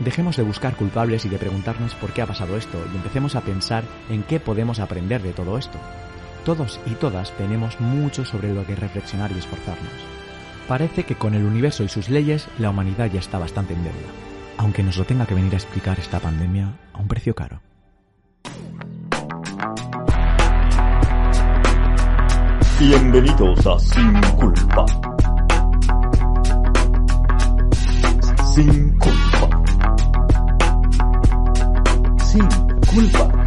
[0.00, 3.40] Dejemos de buscar culpables y de preguntarnos por qué ha pasado esto y empecemos a
[3.40, 5.78] pensar en qué podemos aprender de todo esto.
[6.44, 9.92] Todos y todas tenemos mucho sobre lo que reflexionar y esforzarnos.
[10.68, 13.96] Parece que con el universo y sus leyes la humanidad ya está bastante en deuda,
[14.58, 17.62] aunque nos lo tenga que venir a explicar esta pandemia a un precio caro.
[22.78, 24.84] Bienvenidos a Sin Culpa.
[28.54, 29.25] Sin culpa.
[32.36, 32.48] Sin
[32.92, 33.46] culpa.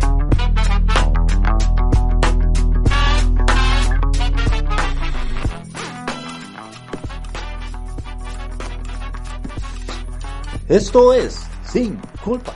[10.68, 12.56] Esto es Sin Culpa.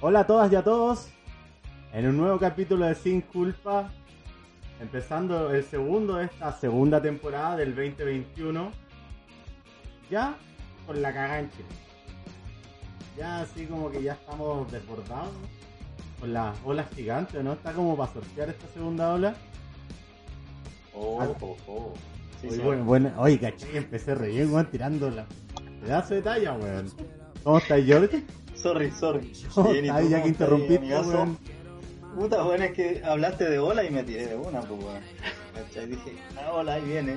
[0.00, 1.08] Hola a todas y a todos.
[1.92, 3.90] En un nuevo capítulo de Sin Culpa.
[4.78, 8.70] Empezando el segundo de esta segunda temporada del 2021.
[10.08, 10.36] Ya
[10.86, 11.10] con la
[11.50, 11.85] Chile.
[13.16, 15.30] Ya así como que ya estamos desbordados.
[16.20, 17.52] Con las olas gigantes, ¿no?
[17.54, 19.34] Está como para sortear esta segunda ola.
[20.94, 21.28] Oh, Ah.
[21.40, 21.92] oh, oh.
[22.40, 22.62] Sí, Oye, sí.
[22.62, 25.24] bueno, bueno, oye, caché, empecé re bien, weón, tirando la
[25.82, 26.90] pedazo de talla, weón.
[27.42, 28.22] ¿Cómo estás, George?
[28.54, 29.32] Sorry, sorry.
[29.54, 30.02] ¿Cómo Bien, ¿y estás?
[30.02, 31.38] tú Ya que interrumpiste, weón.
[32.14, 35.90] Puta, bueno, es que hablaste de hola y me tiré de una, pues, weón.
[35.90, 37.16] Dije, ah, hola, ahí viene.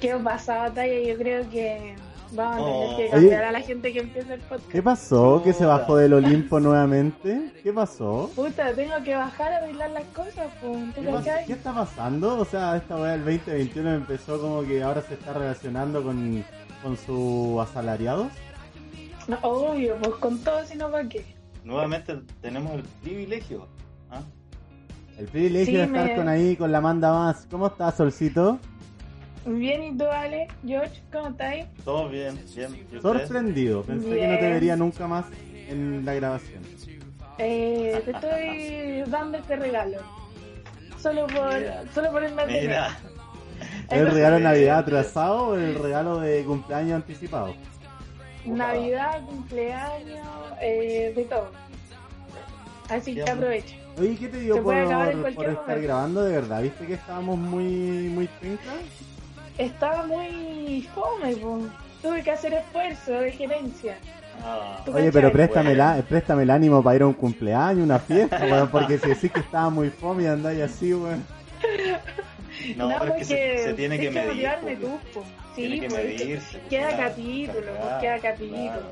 [0.00, 1.00] ¿Qué pasa, batalla?
[1.00, 1.94] Yo creo que
[2.34, 2.96] vamos a tener Oh.
[2.96, 4.68] que cambiar a la gente que empieza el podcast.
[4.70, 5.42] ¿Qué pasó?
[5.44, 7.52] ¿Que se bajó del Olimpo nuevamente?
[7.62, 8.30] ¿Qué pasó?
[8.34, 10.94] Puta, tengo que bajar a arreglar las cosas, pues.
[10.94, 12.38] ¿Tú ¿Qué, qué está pasando?
[12.38, 16.44] O sea, esta weá del 2021 empezó como que ahora se está relacionando con,
[16.82, 18.28] con sus asalariados.
[19.28, 21.24] No, obvio, pues con todo, si no, ¿para qué?
[21.64, 23.68] Nuevamente tenemos el privilegio.
[24.10, 24.20] ¿ah?
[25.16, 27.46] El privilegio Sí, de estar me- con ahí, con la manda más.
[27.50, 28.58] ¿Cómo estás, Solcito?
[29.44, 30.48] Bien, ¿y tú, Ale?
[30.64, 31.66] George, ¿cómo estáis?
[31.84, 32.86] Todo bien, bien.
[33.00, 33.82] Sorprendido.
[33.82, 35.26] Pensé que no te vería nunca más
[35.68, 36.62] en la grabación.
[37.38, 39.98] Eh, te estoy dando este regalo.
[40.98, 41.82] Solo por, Mira.
[41.92, 42.62] solo por el material.
[42.62, 42.98] Mira,
[43.90, 44.42] ¿El regalo de.
[44.42, 47.54] Navidad atrasado o el regalo de cumpleaños anticipado?
[48.44, 50.26] Navidad, cumpleaños,
[50.60, 51.50] eh, de todo.
[52.88, 53.76] Así que aprovecha.
[53.98, 55.82] Oye, ¿qué te dio por, estar momento.
[55.82, 56.62] grabando de verdad?
[56.62, 58.28] ¿Viste que estábamos muy, muy?
[59.58, 61.64] Estaba muy fome, pues.
[62.02, 63.96] Tuve que hacer esfuerzo de gerencia.
[64.44, 65.96] Ah, ¿Tú Oye, pero préstame, Bueno.
[65.96, 69.30] la, préstame el ánimo para ir a un cumpleaños, una fiesta, weón, porque si decís
[69.30, 71.22] que estaba muy fome y andáis así, weón.
[72.76, 73.24] no, pero es que
[73.58, 74.46] se, se tiene que tienes medir.
[74.48, 75.22] motivarme tú, po.
[75.54, 76.58] Sí, Tiene que pues, medirse.
[76.58, 78.56] pues, Queda claro, capítulo, cargar, queda capítulo.
[78.62, 78.82] claro.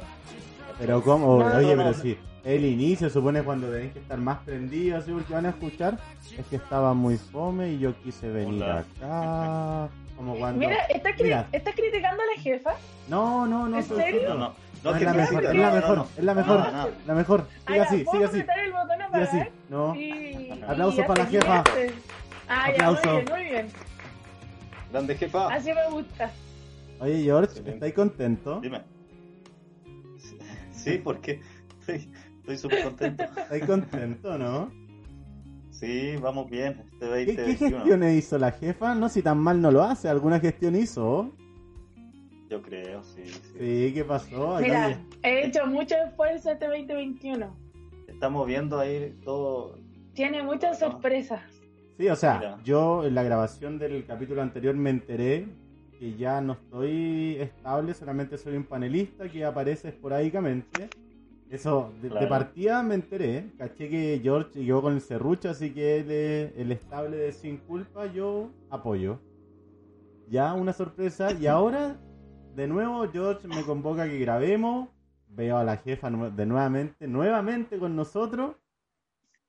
[0.79, 1.95] Pero cómo, No, oye, no, pero no.
[1.95, 5.99] sí, el inicio supone cuando tenéis que estar más prendidos, así, porque van a escuchar,
[6.39, 8.85] es que estaba muy fome y yo quise venir Hola.
[9.01, 9.89] acá,
[10.21, 10.59] como cuando...
[10.61, 11.49] Mira, ¿estás, cri- Mira.
[11.51, 12.75] ¿estás criticando a la jefa?
[13.09, 14.29] No, no, no, ¿En serio?
[14.29, 14.55] No, no.
[14.85, 16.09] No, No, es la mejor, es la mejor, no.
[16.19, 16.89] es la mejor, No, no.
[17.07, 17.47] la mejor.
[17.75, 19.39] Ya, así, ¿puedo siga así, apretar el botón a así.
[19.71, 20.51] No, Sí.
[20.69, 21.65] Aplausos para la jefa.
[22.49, 23.69] Ah, ya, muy bien, muy bien.
[24.91, 25.49] Grande jefa.
[25.55, 26.31] Así me gusta.
[27.01, 27.63] Oye, George.
[27.65, 28.61] ¿estáis contento?
[28.61, 28.83] Dime.
[30.71, 31.41] Sí, porque
[31.81, 33.25] estoy estoy súper contento.
[33.25, 34.71] ¿Estáis contento, no?
[35.81, 36.77] Sí, vamos bien.
[36.93, 37.71] Este ¿Qué, 20, qué 21.
[37.79, 38.95] gestiones hizo la jefa?
[38.95, 41.33] No, si tan mal no lo hace, ¿alguna gestión hizo?
[42.51, 43.41] Yo creo, sí, sí.
[43.59, 44.59] Sí, ¿qué pasó?
[44.61, 47.57] Mira, he hecho mucho esfuerzo este 2021.
[48.09, 49.79] Estamos viendo ahí todo.
[50.13, 50.91] Tiene muchas No.
[50.91, 51.41] sorpresas.
[51.97, 52.59] Sí, o sea, Mira.
[52.63, 55.47] yo en la grabación del capítulo anterior me enteré
[55.99, 60.89] que ya no estoy estable, solamente soy un panelista que aparece esporádicamente.
[61.51, 66.11] Eso, de, partida me enteré, caché que George llegó con el serrucho, así que él
[66.11, 69.19] es el estable de Sin Culpa, yo apoyo.
[70.29, 71.97] Ya una sorpresa, y ahora,
[72.55, 74.89] de nuevo, George me convoca a que grabemos,
[75.27, 78.55] veo a la jefa de nuevamente, nuevamente con nosotros,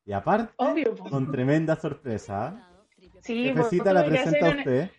[0.03, 2.47] y aparte, Obvio, con tremenda sorpresa.
[2.47, 2.84] ¿ah?
[3.22, 4.90] Sí, Jefecita la presenta a usted.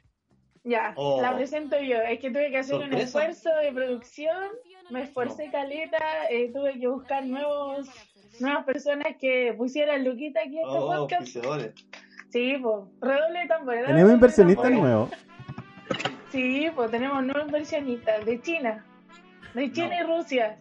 [0.62, 1.20] Ya, Oh.
[1.20, 1.96] la presento yo.
[1.96, 4.46] Es que tuve que hacer un esfuerzo de producción,
[4.92, 5.98] me esforcé caleta,
[6.30, 7.88] eh, tuve que buscar nuevos
[8.40, 11.26] nuevas personas que pusieran Luquita aquí en este Oh, podcast.
[12.30, 13.86] Sí, pues, redoble de tambores.
[13.86, 15.10] Tenemos inversionistas nuevos.
[16.30, 18.86] Sí, pues tenemos nuevos inversionistas de China,
[19.54, 20.58] de China y Rusia.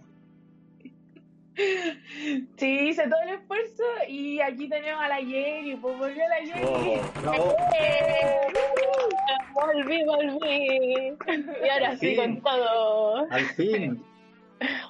[2.57, 6.65] Sí, hice todo el esfuerzo y aquí tenemos a la Yeri, pues volvió la Yeri.
[6.65, 7.55] Oh, bravo.
[7.79, 8.47] ¡Eh!
[9.53, 11.17] Volví, volví.
[11.65, 12.15] Y ahora sí Sí.
[12.15, 13.27] con todo.
[13.31, 14.03] Al fin.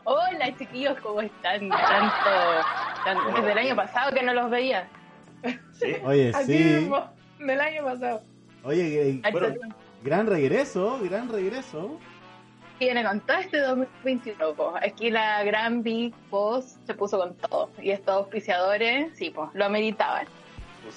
[0.04, 1.70] Hola chiquillos, ¿cómo están?
[1.70, 2.16] Tanto,
[3.06, 4.88] tanto- desde el año pasado que no los veía.
[5.74, 5.96] Sí.
[6.04, 6.64] Oye, Así sí.
[6.64, 7.10] mismo,
[7.40, 8.22] del año pasado.
[8.64, 9.48] Oye, eh, Bueno,
[10.04, 11.98] gran regreso, gran regreso.
[12.80, 14.54] que viene con todo este 2021.
[14.54, 14.74] po.
[14.82, 17.70] Aquí la gran Big Boss se puso con todo.
[17.82, 20.26] Y estos auspiciadores, sí, pues, lo ameritaban.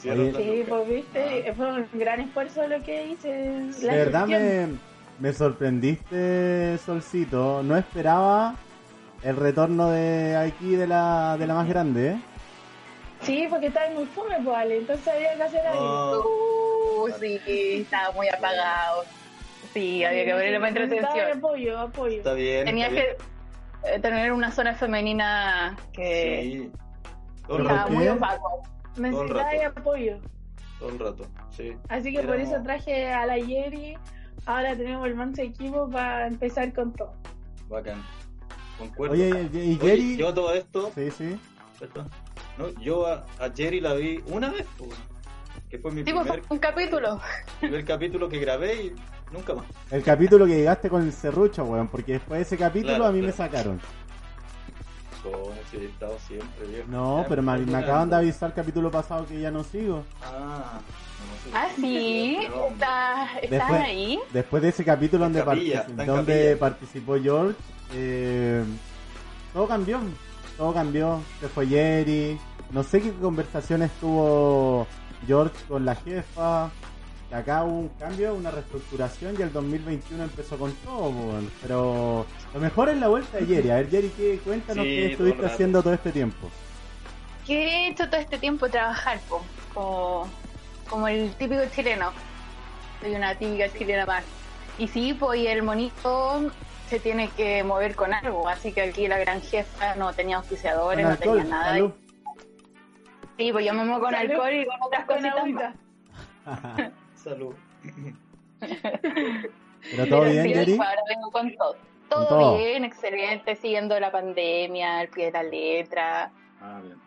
[0.02, 0.32] Oye.
[0.34, 3.28] Sí, pues viste, fue un gran esfuerzo lo que hice.
[3.28, 4.68] De La verdad me,
[5.20, 7.62] me sorprendiste, Solcito.
[7.62, 8.54] No esperaba
[9.24, 12.20] el retorno de aquí de la, de la más grande, ¿eh?
[13.22, 15.82] Sí, porque estaba muy fome, pues, Ale, entonces había que hacer algo.
[15.82, 16.74] Oh,
[17.06, 19.02] Uh, sí, estaba muy apagado.
[19.72, 21.38] Sí, había que ponerle más entretención.
[21.38, 22.18] apoyo, apoyo.
[22.18, 22.64] está bien.
[22.66, 26.40] Tenía está que eh, tener una zona femenina que.
[26.42, 26.72] Sí.
[27.46, 27.92] Todo ¿Pero el estaba rato.
[27.92, 28.62] muy opaco.
[28.96, 29.80] Necesitaba rato.
[29.80, 30.18] apoyo.
[30.78, 31.26] Todo el rato.
[31.50, 31.72] Sí.
[31.88, 33.96] Así que por eso traje a la Yeri.
[34.46, 37.12] Ahora tenemos el manso equipo para empezar con todo.
[37.68, 38.02] Bacán.
[38.78, 39.14] Concuerdo.
[39.14, 40.16] Oye, y, y Oye, Jerry.
[40.16, 41.38] yo todo esto, Sí, sí.
[42.58, 44.66] No, yo a, a Jerry la vi una vez,
[45.68, 47.20] que fue mi Sí, pues primer, un capítulo.
[47.60, 48.94] primer capítulo que grabé y
[49.32, 49.66] nunca más.
[49.90, 51.88] El capítulo que llegaste con el serrucho, weón.
[51.88, 53.80] Porque después de ese capítulo Claro, a mí me sacaron.
[55.22, 56.86] Como si he estado siempre, viejo.
[56.90, 60.04] No, Ya pero me, me acaban de avisar el capítulo pasado que ya no sigo.
[60.22, 61.50] Ah, no sé.
[61.56, 64.18] Ah, sí, No, está, están Después- ahí.
[64.32, 67.56] Después de ese capítulo En donde, capilla, donde participó George,
[67.92, 68.64] eh,
[69.52, 70.00] todo cambió.
[70.56, 71.20] Todo cambió.
[71.40, 72.38] Se fue Jerry.
[72.70, 74.86] No sé qué conversaciones tuvo
[75.26, 76.70] George con la jefa.
[77.28, 81.40] Que acá hubo un cambio, una reestructuración y el 2021 empezó con todo.
[81.62, 83.70] Pero lo mejor es la vuelta de Jerry.
[83.70, 86.48] A ver, Jerry, ¿qué, cuéntanos Sí, qué estuviste haciendo todo este tiempo.
[87.46, 88.68] ¿Qué he hecho todo este tiempo?
[88.68, 89.42] Trabajar, po,
[89.74, 90.28] como,
[90.88, 92.10] como el típico chileno.
[93.00, 94.24] Soy una típica chilena más.
[94.78, 96.50] Y sí, pues y el monito
[96.88, 98.48] se tiene que mover con algo.
[98.48, 101.72] Así que aquí la gran jefa no tenía auspiciadores, no tenía nada.
[101.72, 101.92] salud.
[103.36, 104.30] Sí, pues yo me muevo con Salud.
[104.30, 105.74] alcohol y con otras Con cositas
[106.44, 106.90] más.
[107.14, 107.54] Salud.
[108.60, 110.76] Pero todo Pero bien, sí, Jerry.
[110.76, 111.76] pues, ahora vengo con todo.
[112.08, 112.58] Todo, todo.
[112.58, 116.32] bien, excelente, siguiendo la pandemia, al pie de la letra.
[116.60, 116.98] Ah, bien.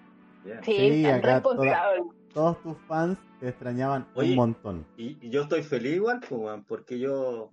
[0.43, 0.63] bien.
[0.63, 2.03] Sí, Sí, tan acá responsable.
[2.33, 4.31] Todos tus fans te extrañaban Oye.
[4.31, 4.85] un montón.
[4.97, 7.51] Y, y yo estoy feliz igual, pues, porque yo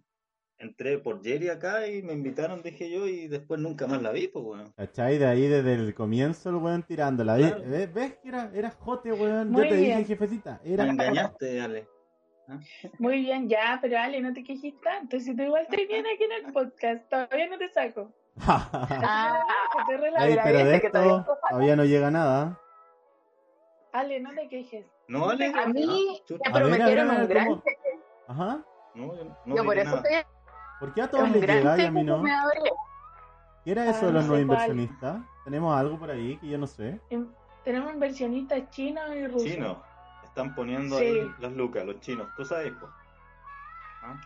[0.65, 4.29] entré por Jerry acá y me invitaron, dije yo, y después nunca más la vi,
[4.29, 4.73] pues, weón.
[4.77, 5.19] ¿Cachai?
[5.19, 7.35] De ahí desde el comienzo el weón tirándola.
[7.35, 7.71] ¿Ves, Claro.
[7.71, 9.51] ¿Ves, ves que era, era jote, weón?
[9.51, 9.99] Muy Yo te bien.
[9.99, 10.61] dije, jefecita.
[10.65, 11.89] Me Era engañaste, Ale.
[12.99, 15.19] Muy bien, ya, pero Ale, no te quejes tanto.
[15.19, 18.13] Si tú igual estoy bien aquí en el podcast, todavía no te saco.
[18.47, 19.41] Ah,
[19.87, 21.41] te Mira, pero de todavía esto no pasa.
[21.51, 22.61] todavía no llega nada.
[23.93, 24.87] Ale, no te quejes.
[25.09, 25.53] No, Ale.
[25.55, 27.63] a mí Ah, me A ver, a ver, prometieron a ver, un gran.
[28.27, 28.65] Ajá.
[28.95, 30.03] No, yo no Yo por eso nada.
[30.03, 30.34] estoy
[30.81, 32.23] ¿Por qué a todos les llega y a mí no?
[33.65, 34.41] ¿Qué era eso Ah, de los no cuál.
[34.43, 35.23] inversionistas?
[35.45, 37.01] ¿Tenemos algo por ahí que yo no sé?
[37.11, 37.27] Em,
[37.65, 39.45] Tenemos inversionistas chinos y rusos.
[39.45, 39.77] Chinos.
[40.25, 41.05] Están poniendo Sí.
[41.05, 42.29] ahí las lucas, los chinos.
[42.37, 42.93] ¿Tú sabes, pues?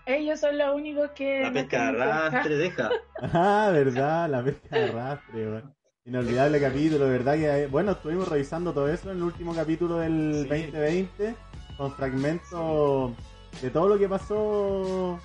[0.07, 1.41] Ellos son los únicos que.
[1.43, 2.91] La no pesca de arrastre, deja.
[3.33, 5.75] Ah, verdad, la pesca de arrastre, weón.
[6.05, 10.49] Inolvidable capítulo, verdad que bueno, estuvimos revisando todo eso en el último capítulo del Sí.
[10.49, 11.35] 2020
[11.77, 13.13] con fragmentos
[13.61, 15.21] de todo lo que pasó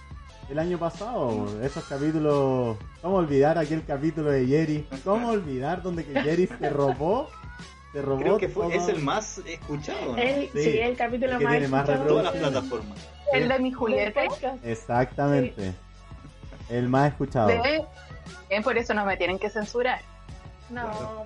[0.50, 1.48] el año pasado.
[1.62, 4.88] Esos capítulos, ¿cómo olvidar aquel capítulo de Jerry?
[5.04, 7.30] ¿Cómo olvidar donde que Jerry se robó?
[7.92, 10.18] Se robó Creo que fue, todo- es el más escuchado, ¿no?
[10.18, 11.54] El, Sí, sí, el capítulo el que más.
[11.54, 12.98] tiene más escuchado Todas las plataformas.
[13.34, 14.22] El de mi Julieta.
[14.64, 15.74] Exactamente.
[16.70, 17.48] El más escuchado.
[18.50, 20.02] Bien, por eso no me tienen que censurar.
[20.70, 20.84] No.
[20.88, 21.26] no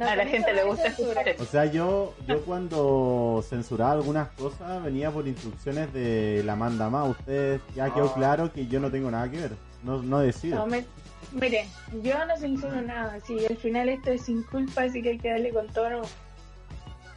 [0.00, 5.10] a la gente le gusta escuchar O sea, yo, yo cuando censuraba algunas cosas venía
[5.10, 7.08] por instrucciones de la manda más.
[7.08, 8.14] Ustedes ya quedó Ah.
[8.14, 9.52] claro que yo no tengo nada que ver.
[9.82, 10.56] No, no decido.
[10.58, 10.84] No, me-
[11.32, 11.68] miren,
[12.02, 13.18] yo no censuro nada.
[13.26, 16.02] Si al final esto es sin culpa, así que hay que darle con todo.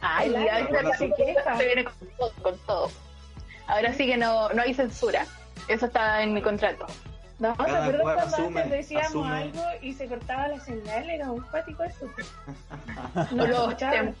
[0.00, 1.56] Ay, La- ya, la- ya, se queja.
[1.56, 2.90] se viene con todo, con todo.
[3.68, 5.24] Ahora sí que no, no hay censura.
[5.68, 6.86] Eso está en mi contrato.
[7.48, 9.36] No, ¿te acuerdas cuando asume- antes decíamos asume.
[9.42, 11.10] algo y se cortaba la señal?
[11.10, 12.06] Era un pático eso.
[12.06, 13.92] O No, los, escuchaba.
[13.94, 14.14] tem-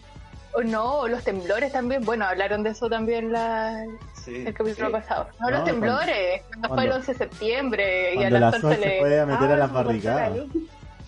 [0.54, 2.04] o no, los temblores también.
[2.04, 3.84] Bueno, hablaron de eso también la,
[4.24, 4.92] Sí, el capítulo sí.
[4.92, 5.28] pasado.
[5.40, 6.42] No, No, los temblores.
[6.48, 8.98] Cuando, fue el cuando- 11 de septiembre y a Cuando la se le...
[9.00, 10.32] puede a meter Ah, a las la barricadas.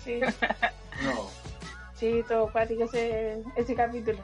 [0.04, 0.20] Sí,
[1.02, 1.12] No.
[1.94, 4.18] sí, todo pático ese, ese capítulo.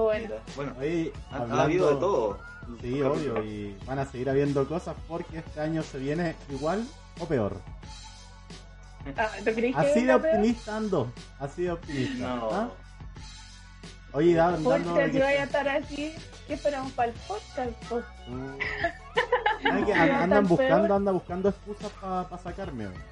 [0.00, 0.34] Bueno.
[0.56, 2.38] Bueno, Oye, ha, ha hablando- habido de todo.
[2.80, 3.42] Sí, obvio.
[3.44, 6.86] Y van a seguir habiendo cosas porque este año se viene igual
[7.20, 7.56] o peor.
[9.16, 11.12] Ah, ¿tú crees que Así de optimista ando.
[11.40, 12.26] Así de optimista.
[12.36, 12.48] No.
[12.52, 12.70] ¿ah?
[14.12, 14.72] Oye, da- dando
[15.10, 16.14] si vaya a estar así,
[16.46, 17.70] ¿qué esperamos para el podcast?
[17.88, 18.04] pues?
[19.72, 20.92] Ay, que andan buscando, peor.
[20.92, 22.86] anda buscando excusas para sacarme.
[22.88, 23.02] weón.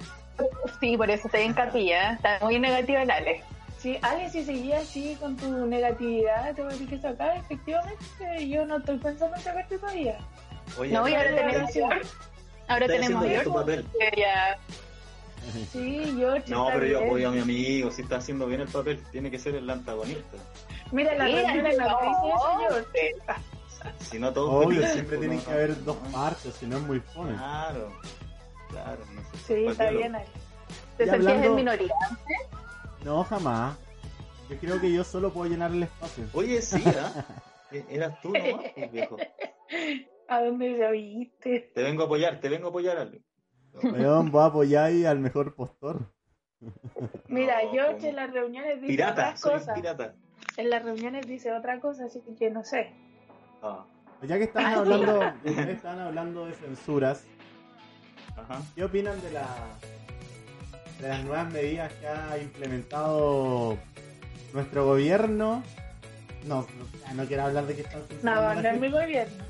[0.79, 2.13] Sí, por eso estoy en capilla.
[2.13, 3.43] Está muy negativa el Ale.
[3.81, 8.47] Sí, Ale, si seguías así con tu negatividad, te voy a decir que sacar, efectivamente,
[8.47, 10.19] yo no estoy pensando en sacarte todavía.
[10.77, 12.01] Oye, No, y ahora ¿sabes tenemos?
[12.67, 13.85] Ahora tenemos tu papel.
[15.71, 16.51] Sí, George.
[16.51, 19.39] No, pero yo apoyo a mi amigo, si está haciendo bien el papel, tiene que
[19.39, 20.37] ser el antagonista.
[20.91, 21.97] Mira, la Mira, reunión no no.
[22.01, 23.15] dice eso, George.
[24.11, 25.55] Si no Obvio, felices, siempre pues, tienen no, que no.
[25.57, 27.33] haber dos partes, si no es muy fome.
[27.33, 27.91] Claro,
[28.69, 28.99] claro.
[29.11, 30.25] No sé, Sí, ¿para está bien ahí.
[30.97, 31.93] te sentías en minoría.
[33.03, 33.77] No, jamás.
[34.49, 36.25] Yo creo que yo solo puedo llenar el espacio.
[36.33, 37.25] Oye, sí, ¿ah?
[37.71, 39.15] E- Eras tú nomás, pues, viejo.
[40.27, 41.71] ¿A dónde ya viste?
[41.73, 43.21] Te vengo a apoyar, te vengo a apoyar, Ale.
[43.81, 46.01] Weón, voy a apoyar ahí al mejor postor.
[47.29, 49.75] Mira, No, George como- en las reuniones dice Pirata, otras soy cosas.
[49.75, 50.15] pirata.
[50.57, 52.91] En las reuniones dice otra cosa, así que no sé.
[53.61, 53.85] Ah,
[54.23, 57.23] Ya que estaban hablando, estaban hablando de censuras,
[58.35, 58.61] ajá.
[58.75, 59.47] ¿qué opinan de, la,
[61.01, 63.77] de las nuevas medidas que ha implementado
[64.53, 65.63] nuestro gobierno?
[66.45, 66.67] No,
[67.07, 69.43] no, no quiero hablar de que están No, no es mi gobierno.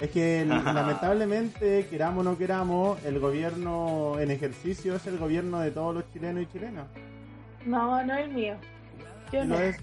[0.00, 5.70] Es que lamentablemente, queramos o no queramos, el gobierno en ejercicio es el gobierno de
[5.70, 6.86] todos los chilenos y chilenas.
[7.64, 8.56] No, no es el mío.
[9.32, 9.56] Yo no.
[9.56, 9.76] lo es,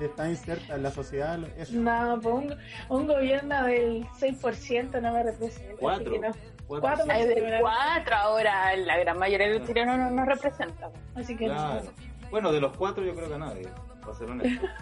[0.00, 1.38] está inserta en la sociedad.
[1.58, 1.72] eso.
[1.74, 2.56] No, pues un,
[2.88, 5.76] un gobierno del 6% no me representa.
[5.78, 6.10] Cuatro.
[6.10, 6.59] Así que no.
[6.78, 7.26] Cuatro, Cuatro sí.
[7.34, 10.90] De cuatro ahora, la gran mayoría de los chilenos no nos representan.
[11.16, 11.82] Así que Claro.
[12.30, 13.68] Bueno, de los cuatro yo creo que a nadie,
[14.00, 14.66] para ser honesto.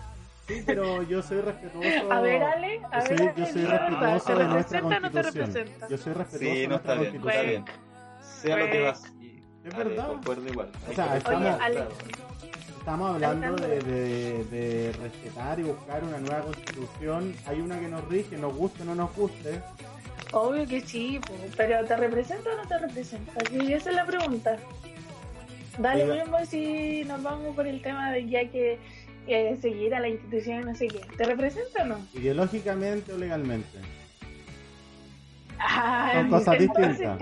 [0.49, 2.05] Sí, pero yo soy respetuoso.
[2.05, 2.13] no.
[2.15, 4.49] A ver, Ale, a Yo ver, soy, Ale, yo soy la verdad, respetuoso ¿te de
[4.49, 5.47] nuestra representa o no te constitución.
[5.57, 5.89] representa?
[5.89, 7.65] Yo soy respetuoso Sí, de no está nuestra bien, constitución.
[7.65, 8.23] está bien.
[8.23, 9.13] Sea lo que vas.
[9.21, 10.07] y- Es Ale, verdad.
[10.09, 10.69] Concuerdo igual.
[10.91, 11.75] O sea, estamos- respetar, Ale.
[11.75, 11.91] claro.
[12.79, 17.35] Estamos hablando de, de- de respetar y buscar una nueva constitución.
[17.47, 19.61] Hay una que nos rige, nos guste o no nos guste.
[20.33, 23.33] Obvio que sí, pues, pero ¿te representa o no te representa?
[23.51, 24.57] Sí, esa es la pregunta.
[25.79, 26.25] Dale Diga.
[26.25, 28.79] mismo si nos vamos por el tema de ya que
[29.27, 31.01] eh, seguir a la institución no sé qué.
[31.17, 31.99] ¿Te representa o no?
[32.15, 33.79] Ideológicamente o legalmente.
[35.61, 37.19] Ah, Son cosas en distintas.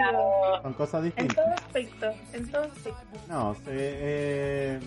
[0.62, 1.36] Son cosas En distintas.
[1.36, 3.18] todo aspecto, en todo aspecto.
[3.28, 4.80] No, se, eh,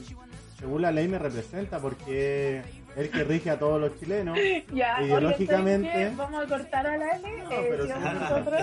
[0.60, 2.62] según la ley me representa porque
[2.96, 4.38] el que rige a todos los chilenos.
[4.74, 6.12] Ya, Ideológicamente-.
[6.16, 7.44] Vamos a cortar a la Ale.
[7.44, 7.92] No, eh, pero sí.
[7.92, 8.62] vamos nosotros.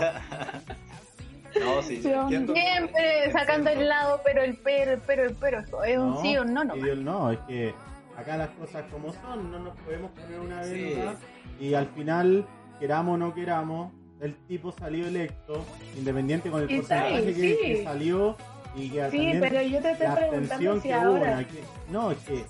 [1.61, 2.53] No, sí, Sí, entiendo.
[2.55, 5.61] Siempre sacando el lado, pero el pero, el pero, el pero.
[5.85, 6.75] Es un sí o un no, no.
[6.77, 7.75] no, es que
[8.17, 10.73] acá las cosas como son, no nos podemos poner una Sí.
[10.95, 11.15] venda
[11.59, 12.47] y al final,
[12.79, 15.65] queramos o no queramos, el tipo salió electo,
[15.97, 18.37] independiente con el porcentaje que salió
[18.77, 21.05] y que Sí, también pero yo te estoy preguntando si que hubo.
[21.07, 21.45] ahora.
[21.91, 22.45] No, es que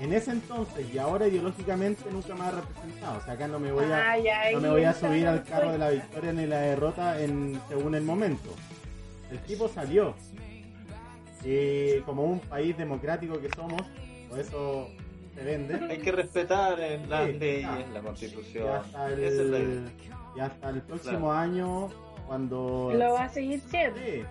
[0.00, 3.18] en ese entonces y ahora ideológicamente nunca me ha representado.
[3.18, 5.44] O sea, acá no me voy a, Ah, ya, no me voy a subir al
[5.44, 8.50] carro de la victoria ni la derrota en, según el momento.
[9.30, 10.14] El tipo salió.
[11.44, 13.82] Y como un país democrático que somos,
[14.28, 14.88] por eso
[15.34, 15.74] se vende.
[15.90, 17.84] Hay que respetar eh, las Sí, leyes, claro.
[17.92, 18.68] la Y constitución.
[18.76, 19.88] hasta es el,
[20.36, 21.32] y hasta el próximo Claro.
[21.32, 21.88] año,
[22.26, 22.92] cuando.
[22.94, 23.98] Lo va a seguir siendo.
[23.98, 24.22] Sí.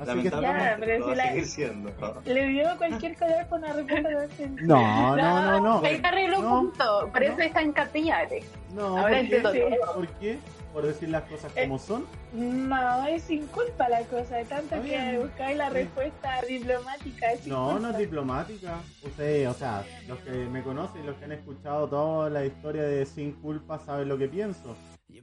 [0.00, 1.90] Así que Ya, pero si la- siendo.
[2.24, 4.08] Le dio cualquier color con una respuesta
[4.60, 5.86] No, no, no, no.
[5.86, 7.10] Ahí te un punto.
[7.12, 8.44] Pero eso está en Capillares.
[8.74, 9.36] No, Ahora ¿por qué?
[9.36, 9.52] entiendo.
[9.94, 10.38] ¿Por qué?
[10.72, 12.04] Por decir las cosas Eh, como son.
[12.32, 17.32] No, es sin culpa la cosa, de tanto que buscáis la respuesta diplomática.
[17.32, 17.80] Es No, culpa.
[17.80, 18.74] no es diplomática.
[19.02, 23.06] Ustedes, o sea, los que me conocen, los que han escuchado toda la historia de
[23.06, 24.76] Sin Culpa saben lo que pienso.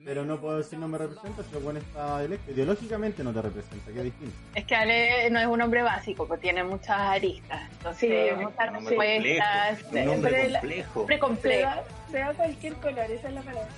[0.03, 2.51] Pero no puedo decir no me representa si el buen está electo.
[2.51, 4.35] Ideológicamente no te representa, que es distinto.
[4.55, 7.61] Es que Ale no es un hombre básico, pues tiene muchas aristas.
[7.71, 9.81] Entonces, Sí, muchas Un hombre respuestas.
[9.83, 11.07] complejo, un hombre la- complejo.
[11.07, 11.61] Se complejo.
[11.69, 13.69] da, se da cualquier color, esa es la palabra.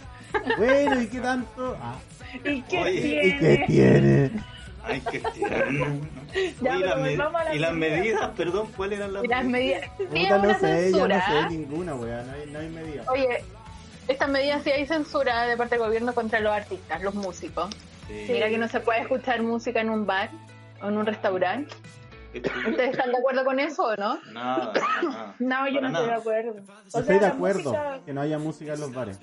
[0.57, 1.77] Bueno, ¿y qué tanto?
[1.81, 1.95] Ah,
[2.43, 3.25] ¿Y qué Oye, tiene?
[3.27, 4.31] ¿y qué tiene?
[4.83, 5.85] Ay, qué tierno.
[6.61, 7.99] Ya, Oye, pero las, med- volvamos a las y las medidas.
[7.99, 9.89] medidas, perdón, ¿cuáles eran las Y las medidas.
[9.97, 12.23] Puta, no una sé, no sé ninguna, weá.
[12.23, 13.03] No hay, no hay medida.
[13.11, 13.43] Oye,
[14.07, 17.69] estas medidas sí hay censura de parte del gobierno contra los artistas, los músicos.
[18.07, 18.27] Sí.
[18.29, 20.29] Mira que no se puede escuchar música en un bar
[20.81, 21.75] o en un restaurante.
[22.33, 24.19] ¿Ustedes están de acuerdo con eso o no?
[24.31, 25.35] Nada, nada.
[25.39, 26.51] No, yo Para no estoy de acuerdo.
[26.51, 29.19] O Estoy sea, de acuerdo música- que no haya música en los bares.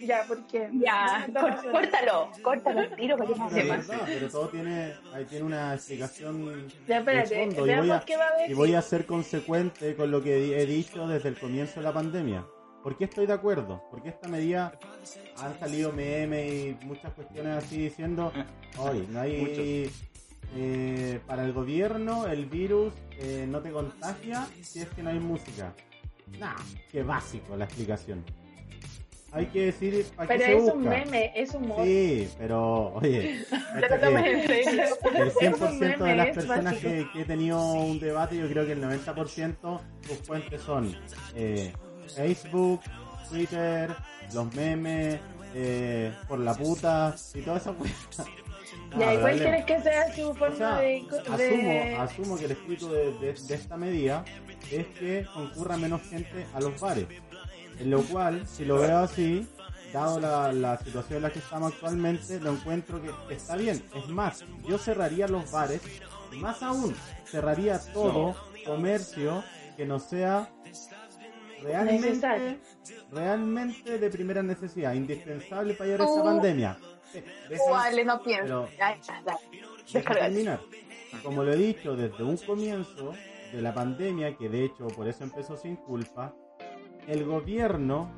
[0.00, 0.68] Ya, porque.
[0.74, 5.74] Ya, cór- córtalo, córtalo el tiro para que no Pero, todo tiene, ahí tiene una
[5.74, 7.66] explicación Ya, espérate, de fondo.
[7.66, 8.50] Y voy, a, qué va a decir.
[8.50, 11.92] y voy a ser consecuente con lo que he dicho desde el comienzo de la
[11.92, 12.44] pandemia.
[12.82, 13.82] ¿Por qué estoy de acuerdo?
[13.90, 14.72] Porque esta medida
[15.36, 18.32] han salido memes y muchas cuestiones así diciendo,
[18.78, 19.90] hoy no hay
[20.56, 25.18] eh, para el gobierno el virus eh, no te contagia si es que no hay
[25.18, 25.74] música.
[26.38, 26.54] Nah,
[26.90, 28.24] qué básico la explicación.
[29.30, 30.76] Hay que decir para qué Pero se es busca.
[30.78, 31.84] un meme, es humor.
[31.84, 34.82] Sí, pero oye, que- en serio.
[35.14, 38.64] el Es un 100% de las es personas que he tenido un debate, yo creo
[38.64, 40.96] que el 90% sus fuentes son
[41.34, 41.72] eh,
[42.08, 42.80] Facebook,
[43.30, 43.94] Twitter,
[44.32, 45.20] los memes,
[45.54, 47.92] eh, por la puta y toda esa weá.
[48.98, 52.38] Ya, ¿y Ah, cuál quieres que sea su O forma sea, de, de- asumo, asumo
[52.38, 54.24] que el espíritu de, de- de esta medida
[54.70, 57.06] es que concurra menos gente a los bares.
[57.78, 59.46] En lo cual, si lo veo así,
[59.92, 63.82] dado la, la situación en la que estamos actualmente, lo encuentro que, está bien.
[63.94, 65.82] Es más, yo cerraría los bares,
[66.32, 66.94] y más aún,
[67.26, 69.44] cerraría todo comercio
[69.76, 70.50] que no sea
[71.62, 72.56] realmente, Necesario.
[73.12, 76.24] realmente de primera necesidad, indispensable para llevar esta Uh.
[76.24, 76.78] pandemia.
[77.12, 78.68] Sí, déjame- Vale, no pienso.
[79.92, 80.60] Terminar.
[81.22, 83.14] Como lo he dicho desde un comienzo
[83.52, 86.34] de la pandemia, que de hecho por eso empezó sin culpa,
[87.06, 88.10] el gobierno,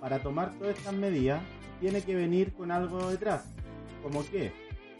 [0.00, 1.42] para tomar todas estas medidas,
[1.80, 3.52] tiene que venir con algo detrás.
[4.02, 4.52] ¿Como qué?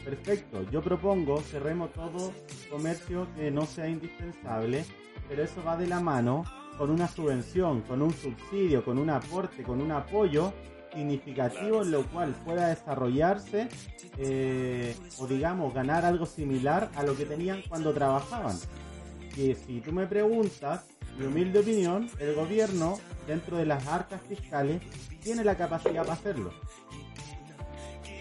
[0.04, 2.32] Perfecto, yo propongo cerremos todo
[2.70, 4.84] comercio que no sea indispensable,
[5.28, 6.44] pero eso va de la mano
[6.78, 10.52] con una subvención, con un subsidio, con un aporte, con un apoyo
[10.92, 13.68] significativo en lo cual pueda desarrollarse
[14.18, 18.56] eh, o digamos ganar algo similar a lo que tenían cuando trabajaban.
[19.34, 20.86] Que si tú me preguntas,
[21.18, 24.80] mi humilde opinión, el gobierno dentro de las arcas fiscales
[25.22, 26.52] tiene la capacidad para hacerlo.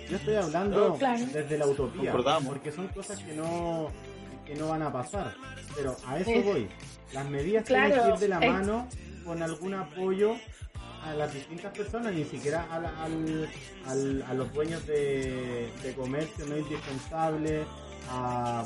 [0.10, 1.26] Yo estoy hablando Oh, Claro.
[1.32, 2.14] desde la utopía,
[2.46, 3.90] porque son cosas que no
[4.46, 5.34] que no van a pasar.
[5.76, 6.68] Pero a eso Es- voy.
[7.14, 8.88] Las medidas Claro, tienen que ir de la es- mano
[9.26, 10.36] con algún apoyo
[11.04, 13.50] a las distintas personas, ni siquiera a, la- al,
[13.88, 17.64] al- a los dueños de, de comercio no indispensable,
[18.10, 18.66] a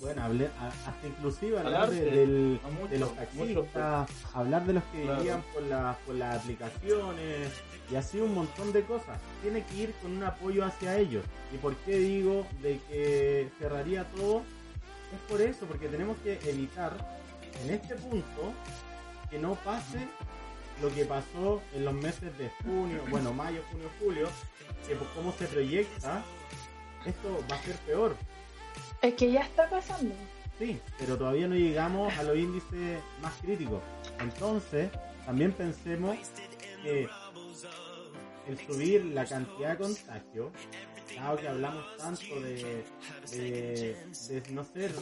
[0.00, 4.10] bueno, hablé, a- hasta inclusive hablar Al de, del- a mucho, de los mucho, taxistas,
[4.34, 5.18] hablar de los que Claro.
[5.18, 7.50] vivían por, la- por las aplicaciones
[7.90, 9.18] y así un montón de cosas.
[9.42, 11.24] Tiene que ir con un apoyo hacia ellos.
[11.52, 14.38] ¿Y por qué digo de que cerraría todo?
[15.12, 16.92] Es por eso, porque tenemos que evitar
[17.64, 18.52] en este punto
[19.30, 20.08] que no pase
[20.82, 24.28] lo que pasó en los meses de junio, bueno, mayo, junio, julio,
[24.86, 26.22] que por cómo se proyecta,
[27.04, 28.16] esto va a ser peor.
[29.02, 30.14] Es que ya está pasando.
[30.58, 33.80] Sí, pero todavía no llegamos a los índices más críticos.
[34.18, 34.90] Entonces,
[35.24, 36.16] también pensemos
[36.82, 37.08] que
[38.46, 40.50] el subir la cantidad de contagio,
[41.16, 42.84] dado que hablamos tanto de,
[43.30, 43.96] de,
[44.28, 44.92] de no ser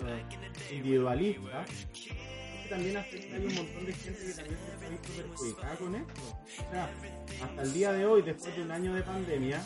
[0.71, 2.28] individualista, es que
[2.69, 6.21] también afecta a un montón de gente que también se ha visto perjudicada con esto.
[6.23, 6.91] O sea,
[7.43, 9.63] hasta el día de hoy, después de un año de pandemia,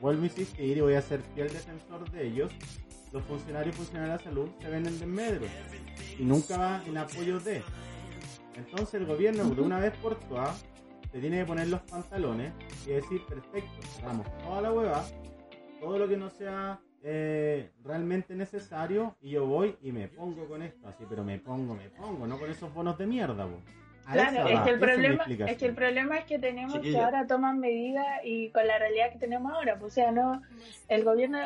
[0.00, 2.52] vuelvo a insistir y voy a ser fiel defensor de ellos,
[3.12, 5.46] los funcionarios y funcionarios de la salud se ven en desmedro
[6.18, 7.62] y nunca va en apoyo de.
[8.54, 10.64] Entonces el gobierno de una vez por todas
[11.10, 12.52] se tiene que poner los pantalones
[12.86, 15.04] y decir, perfecto, cerramos toda la hueva,
[15.80, 20.62] todo lo que no sea eh, realmente necesario y yo voy y me pongo con
[20.62, 23.60] esto, así, pero me pongo, me pongo, no con esos bonos de mierda, po.
[24.12, 27.60] Claro, es que, el problema, es que el problema es que tenemos que ahora toman
[27.60, 30.42] medidas y con la realidad que tenemos ahora, pues, o sea, no,
[30.88, 31.38] el gobierno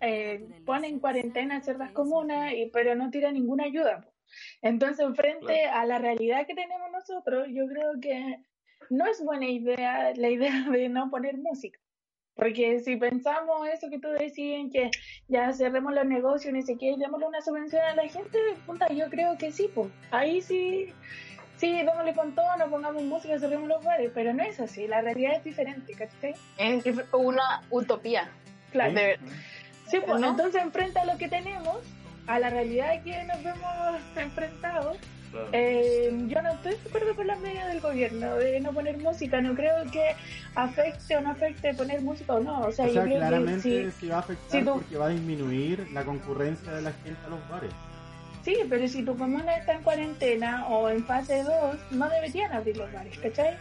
[0.00, 4.02] eh, pone en cuarentena ciertas comunas, y, pero no tira ninguna ayuda.
[4.02, 4.14] pues.
[4.62, 8.38] Entonces, frente a la realidad que tenemos nosotros, yo creo que
[8.90, 11.78] no es buena idea la idea de no poner música.
[12.34, 14.90] Porque si pensamos eso que tú decías, que
[15.28, 19.36] ya cerremos los negocios, ni siquiera démosle una subvención a la gente, puta, yo creo
[19.36, 19.88] que sí, pues.
[20.10, 20.92] Ahí sí,
[21.58, 25.02] sí, démosle con todo, no pongamos música, cerremos los bares, pero no es así, la
[25.02, 26.34] realidad es diferente, ¿cachai?
[26.58, 28.30] Es una utopía.
[28.70, 28.92] Claro.
[28.94, 29.18] De-
[29.88, 30.30] Sí, pues ¿No?
[30.30, 31.76] entonces enfrenta a lo que tenemos,
[32.26, 34.96] a la realidad que nos vemos enfrentados.
[35.32, 35.48] Claro.
[35.52, 39.40] Eh, yo no estoy de acuerdo con las medidas del gobierno de no poner música,
[39.40, 40.14] no creo que
[40.54, 42.60] afecte o no afecte poner música o no.
[42.60, 44.74] O sea, O yo sea, creo claramente que sí, sí va a afectar si tú-
[44.74, 47.72] porque va a disminuir la concurrencia de la gente a los bares.
[48.44, 52.76] sí, pero si tu comuna está en cuarentena o en fase 2, no deberían abrir
[52.76, 53.56] los bares, ¿cachai?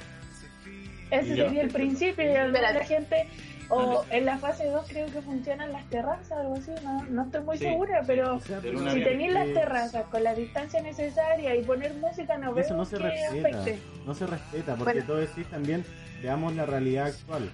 [1.09, 3.27] Ese sería el principio y la gente,
[3.71, 7.41] o en la fase 2 creo que funcionan las terrazas, algo así, no, no estoy
[7.43, 7.65] muy Sí.
[7.65, 12.53] segura, pero O si tenéis las terrazas con la distancia necesaria y poner música, no
[12.53, 13.79] veo Eso no se que respeta, afecte.
[14.05, 15.07] no se respeta, porque Bueno.
[15.07, 15.85] todo decís también,
[16.21, 17.49] veamos la realidad actual.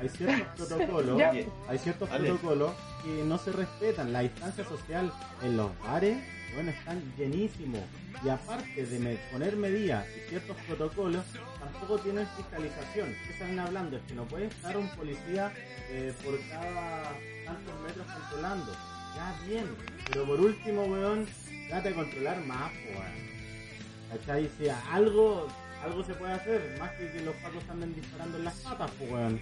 [0.00, 1.22] Hay ciertos protocolos,
[1.68, 2.72] hay ciertos protocolos
[3.04, 4.12] que no se respetan.
[4.12, 6.16] La distancia social en los bares,
[6.58, 7.82] bueno, están llenísimos.
[8.24, 11.24] Y aparte de poner medidas y ciertos protocolos,
[11.60, 13.14] tampoco tienen fiscalización.
[13.24, 13.96] ¿Qué están hablando?
[13.96, 15.52] Es que no puede estar un policía
[15.88, 17.12] eh, por cada
[17.44, 18.72] tantos metros controlando.
[19.14, 19.66] Ya bien,
[20.08, 21.28] pero por último, weón,
[21.68, 24.18] trata de controlar más, weón.
[24.18, 24.50] ¿Cachai?
[24.58, 25.46] Si algo,
[25.84, 29.40] algo se puede hacer, más que los pacos anden disparando en las patas, weón.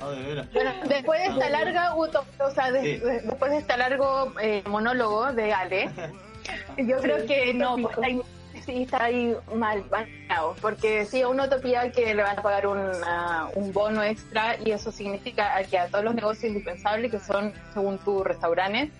[0.00, 0.52] Ah, de veras.
[0.52, 2.96] Bueno, después de esta larga uto- o sea, de- Sí.
[2.98, 5.90] de- después de este largo eh, monólogo de Ale,
[6.78, 8.02] yo creo que no, pues, Tópico.
[8.04, 8.22] hay-
[8.64, 13.48] sí está ahí mal bañado, porque sí, una utopía que le van a pagar una-
[13.54, 17.98] un bono extra y eso significa que a todos los negocios indispensables que son, según
[17.98, 18.90] tú, restaurantes,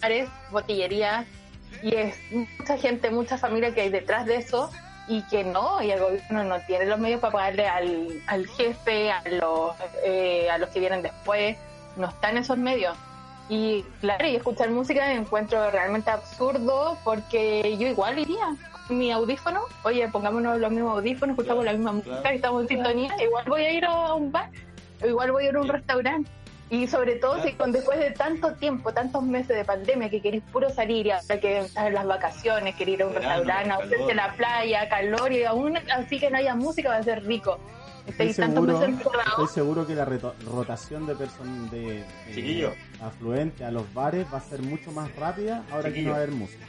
[0.00, 1.26] bares, botillerías,
[1.82, 4.70] y es mucha gente, mucha familia que hay detrás de eso
[5.08, 9.10] y que no, y el gobierno no tiene los medios para pagarle al, al jefe,
[9.10, 11.56] a los, eh, a los que vienen después,
[11.96, 12.96] no están esos medios.
[13.48, 18.56] Y claro, y escuchar música me encuentro realmente absurdo porque yo igual iría.
[18.88, 23.14] Mi audífono, oye, pongámonos los mismos audífonos, escuchamos la misma música estamos en sintonía.
[23.22, 24.50] Igual voy a ir a un bar,
[25.02, 26.30] o igual voy a ir a un restaurante.
[26.72, 30.42] Y sobre todo si con después de tanto tiempo, tantos meses de pandemia que queréis
[30.44, 34.12] puro salir y ahora que están en las vacaciones, querer ir a un Verano, restaurante,
[34.12, 37.58] a la playa, calor y aún así que no haya música va a ser rico.
[38.06, 42.04] Estoy tantos seguro, estoy seguro que la rotación de personas de,
[42.34, 46.06] de afluente a los bares va a ser mucho más rápida ahora que Chiquillo.
[46.08, 46.64] no va a haber música.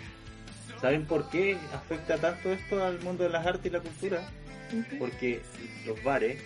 [0.82, 4.20] ¿Saben por qué afecta tanto esto al mundo de las artes y la cultura?
[5.00, 5.42] Porque
[5.86, 6.42] los bares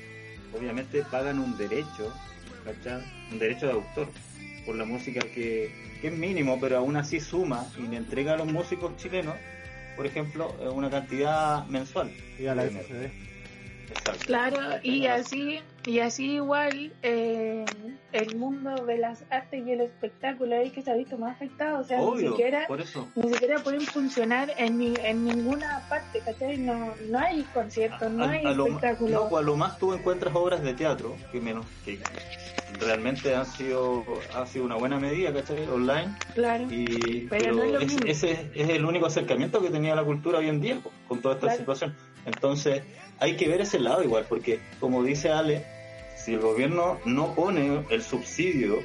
[0.55, 2.13] obviamente pagan un derecho,
[2.65, 3.01] ¿cachai?
[3.31, 4.07] Un derecho de autor
[4.65, 8.37] por la música que, que es mínimo, pero aún así suma y le entrega a
[8.37, 9.35] los músicos chilenos,
[9.95, 12.11] por ejemplo, eh, una cantidad mensual.
[12.37, 12.71] Sí, a la SCD.
[12.73, 13.13] dinero.
[13.89, 14.23] Exacto.
[14.25, 17.65] Claro, y así, y así igual eh,
[18.11, 21.79] el mundo de las artes y el espectáculo es que se ha visto más afectado,
[21.79, 23.07] o sea, ni siquiera, por eso.
[23.15, 26.57] ni siquiera pueden funcionar en, ni- en ninguna parte, ¿cachai?
[26.57, 29.31] No, no hay conciertos, no A- hay espectáculos.
[29.31, 31.99] no, a lo más tú encuentras obras de teatro, que menos que
[32.79, 34.03] realmente han sido,
[34.35, 35.65] ha sido una buena medida, ¿cachai?
[35.67, 36.13] Online.
[36.35, 36.65] claro.
[36.69, 38.05] Y, Pero no es lo es- mismo.
[38.05, 41.47] ese es el único acercamiento que tenía la cultura hoy en día con toda esta
[41.47, 41.59] Claro.
[41.59, 41.95] situación.
[42.25, 42.83] Entonces,
[43.19, 45.63] hay que ver ese lado igual, porque como dice Ale,
[46.17, 48.77] si el gobierno no pone el subsidio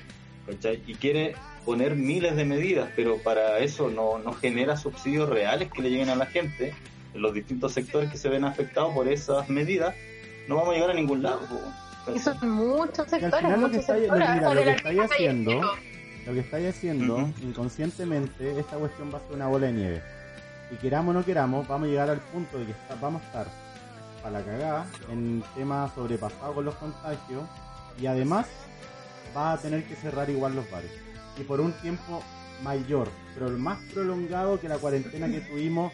[0.47, 0.83] ¿cachai?
[0.87, 5.83] y quiere poner miles de medidas, pero para eso no, no genera subsidios reales que
[5.83, 6.75] le lleguen a la gente
[7.15, 9.95] en los distintos sectores que se ven afectados por esas medidas,
[10.49, 11.41] no vamos a llegar a ningún lado.
[12.07, 12.19] ¿cachai?
[12.21, 14.29] son muchos al sectores, final lo que estáis, sectores.
[14.35, 15.61] mira, lo que estáis haciendo,
[16.27, 20.03] lo que estáis haciendo inconscientemente, esta cuestión va a ser una bola de nieve.
[20.73, 23.27] Y queramos o no queramos, vamos a llegar al punto de que está- vamos a
[23.27, 23.47] estar
[24.23, 27.43] para la cagada en temas sobrepasados con los contagios
[28.01, 28.47] y además
[29.37, 30.91] va a tener que cerrar igual los bares.
[31.39, 32.23] Y por un tiempo
[32.63, 35.93] mayor, pero el más prolongado que la cuarentena que tuvimos,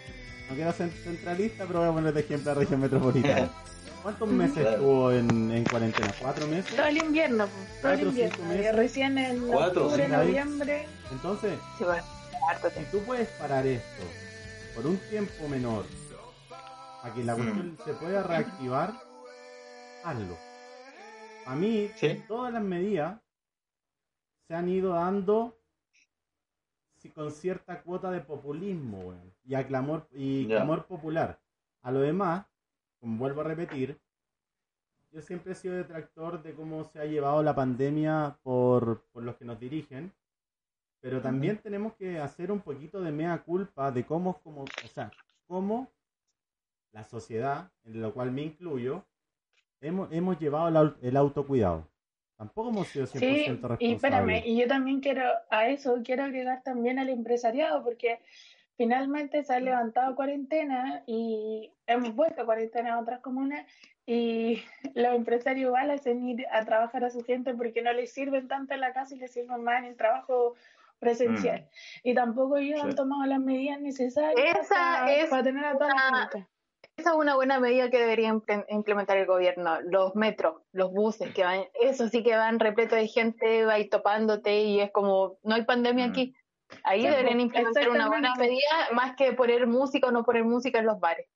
[0.48, 3.50] no quiero ser centralista, pero voy a poner de ejemplo a la región metropolitana.
[4.02, 4.70] ¿Cuántos meses Claro.
[4.70, 6.12] estuvo en, en cuarentena?
[6.20, 6.74] ¿Cuatro meses?
[6.76, 8.44] Todo el invierno, pues, todo el invierno.
[8.46, 8.66] meses.
[8.66, 10.26] Y recién en Cuatro, octubre, sí, ahí.
[10.26, 12.02] noviembre, Entonces, Sí, bueno,
[12.48, 14.02] harto si tú puedes parar esto
[14.74, 15.84] por un tiempo menor,
[17.02, 18.92] para que la cuestión se pueda reactivar,
[20.04, 20.36] hazlo.
[21.46, 22.22] A mí, Sí.
[22.28, 23.20] todas las medidas
[24.46, 25.58] se han ido dando
[26.96, 31.40] sí, con cierta cuota de populismo y a clamor, y clamor popular.
[31.82, 32.46] A lo demás,
[33.00, 33.98] como vuelvo a repetir,
[35.10, 39.36] yo siempre he sido detractor de cómo se ha llevado la pandemia por, por los
[39.36, 40.12] que nos dirigen,
[41.00, 45.10] pero también tenemos que hacer un poquito de mea culpa de cómo, como, o sea,
[45.46, 45.88] cómo
[46.92, 49.04] la sociedad, en lo cual me incluyo,
[49.80, 51.86] hemos, hemos llevado el, au- el autocuidado.
[52.36, 53.80] Tampoco hemos sido 100% Sí, responsables.
[53.80, 58.20] y espérame, y yo también quiero, a eso quiero agregar también al empresariado, porque
[58.76, 63.66] finalmente se ha levantado cuarentena y hemos vuelto a cuarentena a otras comunas
[64.06, 64.62] y
[64.94, 68.72] los empresarios igual hacen ir a trabajar a su gente porque no les sirven tanto
[68.74, 70.54] en la casa y les sirven más en el trabajo
[71.00, 71.68] presencial.
[72.04, 75.88] Y tampoco ellos han tomado las medidas necesarias Esa para, es para tener a toda
[75.88, 76.48] la una- gente.
[76.98, 79.80] Esa es una buena medida que debería imple- implementar el gobierno.
[79.82, 83.88] Los metros, los buses que van, eso sí que van repleto de gente, va ahí
[83.88, 86.10] topándote y es como, no hay pandemia Mm.
[86.10, 86.34] aquí.
[86.82, 88.58] Ahí Sí, deberían implementar una buena medida
[88.92, 91.26] más que poner música o no poner música en los bares.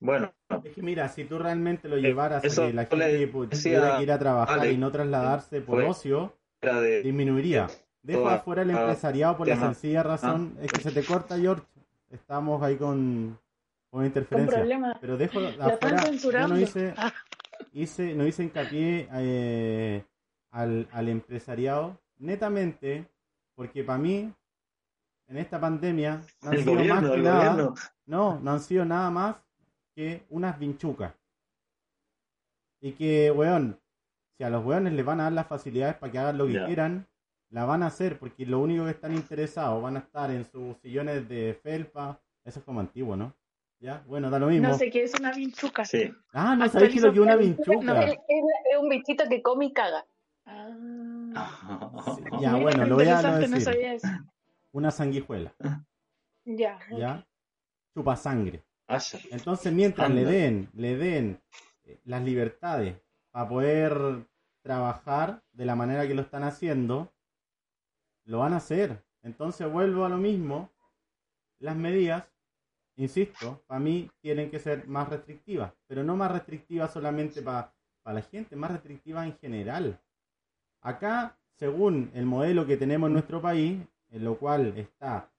[0.00, 0.32] Bueno,
[0.64, 3.78] Es que mira, si tú realmente lo llevaras eso a que la gente pu- decía
[3.78, 7.68] tuviera que ir a trabajar y no trasladarse por fue- ocio, de disminuiría.
[8.02, 11.38] Dejo toda- afuera el ah, empresariado por la sencilla razón, es que se te corta,
[11.38, 11.64] George.
[12.10, 13.38] Estamos ahí con,
[13.96, 14.98] con Un interferencia.
[15.00, 16.94] Pero dejo afuera, yo no hice,
[17.72, 20.04] hice, no hice hincapié eh,
[20.50, 23.08] al, al empresariado, netamente,
[23.54, 24.30] porque para mí,
[25.28, 29.10] en esta pandemia, no han el sido más que nada, no, no han sido nada
[29.10, 29.36] más
[29.94, 31.14] que unas vinchucas.
[32.82, 33.80] Y que, weón,
[34.36, 36.62] si a los weones les van a dar las facilidades para que hagan lo que
[36.66, 37.06] quieran,
[37.48, 40.76] la van a hacer, porque lo único que están interesados van a estar en sus
[40.82, 42.20] sillones de felpa.
[42.44, 43.32] Eso es como antiguo, ¿no?
[43.78, 44.68] Ya, bueno, da lo mismo.
[44.68, 45.84] No sé qué es una vinchuca.
[45.84, 46.10] Sí.
[46.32, 48.04] Ah, no sabéis que lo que es una vinchuca.
[48.04, 50.06] Es, es- es un bichito que come y caga.
[50.46, 52.02] Ah.
[52.16, 53.84] Sí, Ya, Mira, bueno, lo voy a no interesante, no decir.
[53.84, 54.08] eso.
[54.72, 55.54] Una sanguijuela,
[56.44, 56.78] Ya.
[56.96, 57.26] ¿ya?
[57.94, 58.62] chupa sangre.
[58.88, 59.18] Ah, sí.
[59.30, 60.22] Entonces, mientras Anda.
[60.22, 61.40] le den, le den
[61.84, 62.96] eh, las libertades
[63.30, 64.26] para poder
[64.62, 67.12] trabajar de la manera que lo están haciendo,
[68.24, 69.02] lo van a hacer.
[69.22, 70.70] Entonces vuelvo a lo mismo.
[71.58, 72.24] Las medidas,
[72.96, 77.72] insisto, para mí tienen que ser más restrictivas, pero no más restrictivas solamente para
[78.04, 80.00] la gente, más restrictivas en general.
[80.80, 83.80] Acá, según el modelo que tenemos en nuestro país,
[84.10, 85.30] en lo cual está,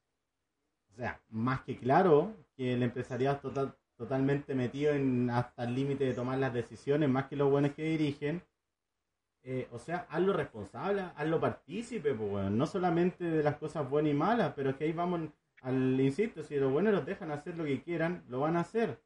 [0.92, 6.06] o sea, más que claro que el empresariado total, totalmente metido en hasta el límite
[6.06, 8.42] de tomar las decisiones, más que los buenos que dirigen.
[9.44, 14.16] Eh, o sea, hazlo responsable, hazlo partícipe, pues, no solamente de las cosas buenas y
[14.16, 15.22] malas, pero es que ahí vamos
[15.62, 19.00] al, insisto, si los buenos los dejan hacer lo que quieran, lo van a hacer.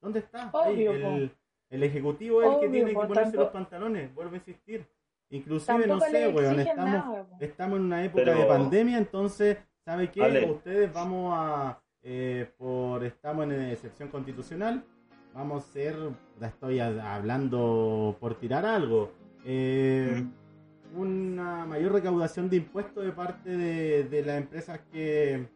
[0.00, 0.50] ¿Dónde está?
[0.54, 1.30] Ahí, el,
[1.70, 4.86] el ejecutivo es el que tiene que po, ponerse los pantalones, vuelvo a insistir.
[5.30, 10.10] Inclusive, no sé, weón, estamos, nada, estamos en una época Pero- de pandemia, entonces, ¿sabe
[10.10, 10.22] qué?
[10.22, 10.50] Ale.
[10.50, 14.84] Ustedes vamos a, eh, por, estamos en excepción constitucional,
[15.34, 15.96] vamos a ser,
[16.40, 19.10] ya estoy a- hablando por tirar algo,
[19.44, 20.98] eh, Mm.
[21.00, 25.48] una mayor recaudación de impuestos de parte de, de las empresas que,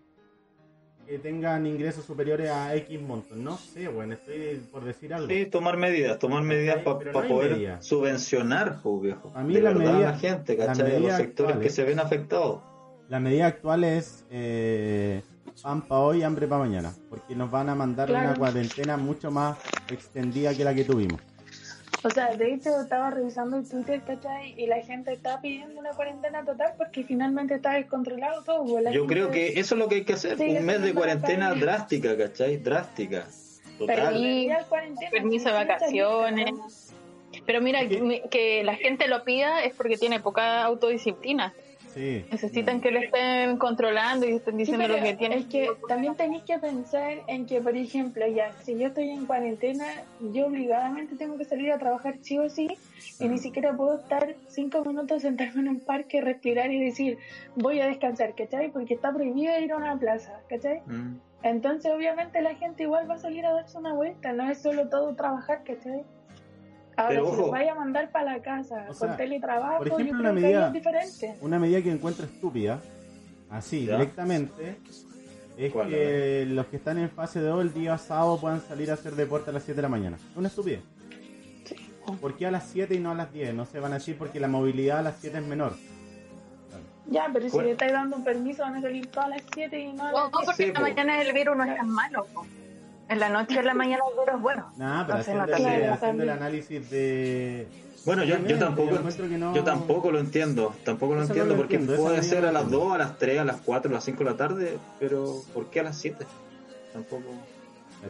[1.11, 3.37] que tengan ingresos superiores a X montos.
[3.37, 5.27] No sé, bueno, estoy por decir algo.
[5.29, 7.85] Sí, tomar medidas, tomar medidas para Pero no poder medidas.
[7.85, 9.33] subvencionar, pues, viejo.
[9.35, 10.95] A mí de las verdad a medidas- la gente, ¿cachai?
[10.97, 11.21] A los sectores
[11.57, 12.61] actuales- que se ven afectados.
[13.09, 15.21] La medida actual es eh,
[15.65, 18.29] pan para hoy, hambre para mañana, porque nos van a mandar Claro.
[18.29, 19.59] una cuarentena mucho más
[19.91, 21.21] extendida que la que tuvimos.
[22.03, 24.55] O sea, de hecho estaba revisando el Twitter, ¿cachai?
[24.57, 28.65] Y la gente está pidiendo una cuarentena total porque finalmente está descontrolado todo.
[28.65, 30.81] pues, la Yo creo que eso es lo que hay que hacer, Sí, un mes
[30.81, 32.57] de cuarentena drástica, ¿cachai?
[32.57, 33.27] Drástica.
[33.79, 34.15] Total.
[35.11, 36.95] Permiso de vacaciones.
[37.47, 41.55] Pero mira, que, que la gente lo pida es porque tiene poca autodisciplina.
[41.95, 42.25] Sí.
[42.31, 45.41] Necesitan que lo estén controlando y estén diciendo lo que tienen.
[45.41, 49.27] es que también tenéis que pensar en que, por ejemplo, ya, si yo estoy en
[49.27, 49.85] cuarentena,
[50.33, 52.69] yo obligadamente tengo que salir a trabajar sí o sí,
[53.19, 57.19] y ni siquiera puedo estar cinco minutos sentarme en un parque, respirar y decir,
[57.57, 58.71] voy a descansar, ¿cachai?
[58.71, 60.83] Porque está prohibido ir a una plaza, ¿cachai?
[60.87, 61.19] Mm.
[61.43, 64.89] Entonces, obviamente, la gente igual va a salir a darse una vuelta, no es solo
[64.89, 66.05] todo trabajar, ¿cachai?
[66.97, 67.41] Ahora, Pero si ojo.
[67.43, 70.21] los vaya a mandar para la casa O sea, con teletrabajo, por ejemplo, yo una
[70.21, 71.35] creo que ahí medida- es diferente.
[71.41, 72.81] Una medida que encuentro estúpida,
[73.51, 73.97] así, Ya.
[73.97, 74.77] directamente,
[75.57, 78.95] es ¿Cuál, que los que están en fase 2 el día sábado puedan salir a
[78.95, 80.17] hacer deporte a las 7 de la mañana.
[80.17, 80.81] Es una estupidez.
[82.21, 83.55] ¿Por qué a las 7 y no a las 10?
[83.55, 85.75] No se van a decir porque la movilidad a las 7 es menor.
[87.07, 87.67] Ya, pero si Bueno.
[87.67, 90.23] le estáis dando un permiso, van a salir todas las 7 y no a las
[90.25, 90.81] No, porque Sí, la po.
[90.83, 92.27] mañana el virus no es tan malo.
[92.33, 92.47] po.
[93.11, 94.73] En la noche y en la mañana el virus es bueno.
[94.77, 97.67] Nada, pero No se haciendo, el- Claro, haciendo el análisis de...
[98.07, 101.55] Bueno, yo, yo tampoco yo no- yo tampoco lo entiendo, tampoco lo Eso no entiendo
[101.55, 102.85] lo porque entiendo, puede ser no a las entiendo.
[102.87, 105.67] 2, a las 3, a las 4, a las 5 de la tarde, pero ¿por
[105.67, 106.25] qué a las 7?
[106.95, 107.25] Tampoco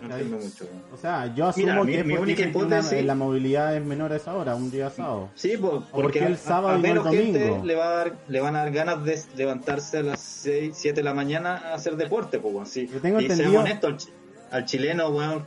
[0.01, 0.65] no entiendo mucho.
[0.95, 3.77] O sea, yo asumo Mira, mi- que mi porque única que una- hipótesis- la movilidad
[3.77, 5.29] es menor a esa hora, un día sábado.
[5.35, 7.65] Sí, po, por porque qué el a- sábado a, y no el menos gente domingo?
[7.67, 11.01] le, va a dar, le van a dar ganas de levantarse a las 6, 7
[11.01, 12.87] de la mañana a hacer deporte, pues, sí.
[12.87, 14.09] Yo tengo y entendido- seamos honestos,
[14.51, 15.45] al, chi- al chileno, weón,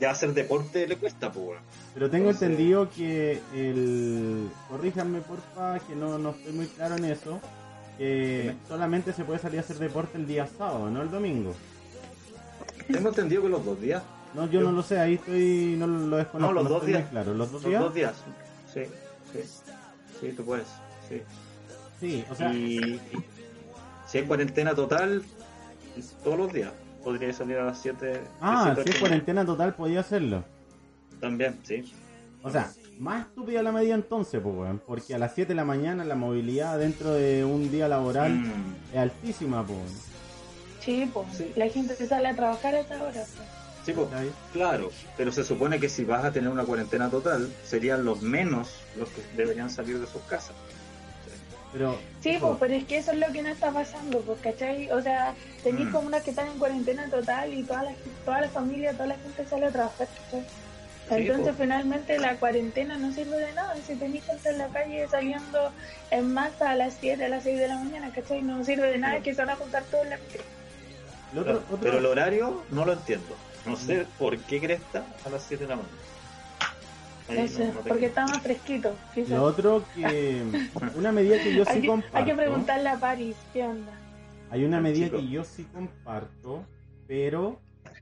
[0.00, 1.62] ya hacer deporte le cuesta, pues, weón.
[1.94, 4.48] Pero tengo Entonces- entendido que el...
[4.68, 7.40] Corríjanme, porfa, que no, no estoy muy claro en eso.
[7.98, 11.54] Que solamente se puede salir a hacer deporte el día sábado, no el domingo.
[12.90, 14.02] Tengo entendido que los dos días.
[14.34, 16.52] No, yo no lo sé, ahí estoy, no lo desconozco.
[16.52, 17.10] No, los dos estoy muy días.
[17.12, 17.34] claro.
[17.34, 17.82] ¿Los dos Los días?
[17.82, 18.14] dos días.
[18.72, 18.80] Sí,
[19.32, 19.40] sí.
[20.20, 20.66] Sí, tú puedes.
[21.08, 21.22] Sí.
[22.00, 23.00] Sí, o sea, y
[24.08, 25.22] si hay cuarentena total,
[26.24, 26.72] todos los días.
[27.04, 28.20] Podría salir a las 7.
[28.40, 30.42] ah, si es cuarentena total podía hacerlo.
[31.20, 31.92] También, sí.
[32.42, 35.64] O sea, más estúpida la medida entonces, pues, weón, porque a las 7 de la
[35.64, 38.74] mañana la movilidad dentro de un día laboral Mm.
[38.92, 39.78] es altísima, pues.
[40.80, 41.52] Sí, pues, Sí.
[41.56, 43.12] la gente se sale a trabajar a esa hora.
[43.12, 43.28] pues.
[43.84, 44.08] Sí, pues,
[44.52, 44.90] claro.
[45.16, 49.08] Pero se supone que si vas a tener una cuarentena total, serían los menos los
[49.10, 50.54] que deberían salir de sus casas.
[51.74, 54.88] Pero, Sí, pues, pero es que eso es lo que no está pasando, pues, ¿cachai?
[54.92, 55.34] O sea,
[55.64, 55.92] tenéis Mm.
[55.92, 57.92] comunas que están en cuarentena total y toda la,
[58.24, 60.46] toda la familia, toda la gente sale a trabajar, ¿cachai?
[61.10, 63.74] Entonces, finalmente, la cuarentena no sirve de nada.
[63.84, 65.72] Si tenéis gente en la calle saliendo
[66.12, 68.40] en masa a las 7, a las 6 de la mañana, ¿cachai?
[68.40, 69.24] No sirve de nada Claro.
[69.24, 70.18] que se van a juntar todos en la
[71.40, 73.36] otro- Pero el horario no lo entiendo.
[73.66, 75.94] No sé por qué cresta a las 7 de la mañana.
[77.28, 78.94] No porque está más fresquito.
[79.14, 79.30] quizás.
[79.30, 80.42] lo otro que,
[80.96, 82.16] una medida que yo hay, sí que, comparto.
[82.18, 83.92] hay que preguntarle a Paris, ¿qué onda?
[84.50, 85.18] Hay una medida chico.
[85.18, 86.64] que yo sí comparto,
[87.08, 87.58] pero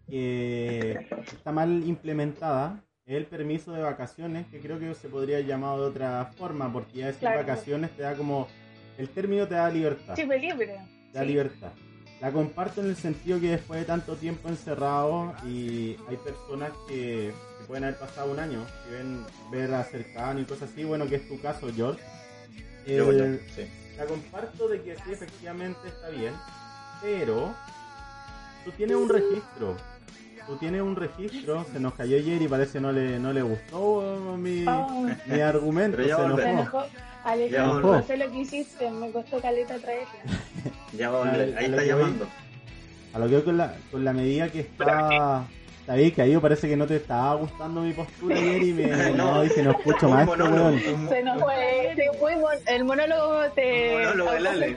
[0.09, 2.83] que está mal implementada.
[3.07, 6.99] Es el permiso de vacaciones, que creo que se podría llamar de otra forma, porque
[6.99, 7.39] ya decir Claro.
[7.41, 8.47] vacaciones te da como.
[8.99, 10.15] El término te da libertad.
[10.15, 10.79] Sí, pues libre.
[11.13, 11.29] Te da Sí.
[11.31, 11.73] libertad.
[12.21, 17.33] la comparto en el sentido que después de tanto tiempo encerrado y hay personas que,
[17.63, 21.07] que pueden haber pasado un año, que ven ver a cercano y cosas así, bueno,
[21.09, 22.01] que es tu caso, George.
[22.87, 23.67] Yo, El- yo, sí.
[23.97, 26.35] la comparto de que sí, efectivamente está bien,
[27.01, 27.55] pero
[28.65, 29.77] tú tienes un registro.
[30.47, 34.37] Tú tienes un registro, se nos cayó ayer y parece no le, no le gustó
[34.37, 36.43] mi, Oh, mi argumento, Pero ya se volverá.
[36.49, 36.85] se enojó.
[37.25, 40.09] Alejandro, Ya no sé lo que hiciste, me costó caleta traerla.
[40.99, 41.57] Ya va a volver.
[41.57, 41.87] Ahí está voy.
[41.87, 42.27] llamando.
[43.15, 45.47] A lo que voy con la, con la medida que está...
[45.83, 48.87] Está bien caído, parece que no te estaba gustando mi postura ayer y me...
[49.17, 49.35] No.
[49.35, 50.81] No, dije, no escucho más weón.
[51.09, 51.93] Se nos fue.
[51.97, 52.37] Te fue
[52.69, 53.97] el monólogo te.
[53.97, 54.77] un monólogo del Ale.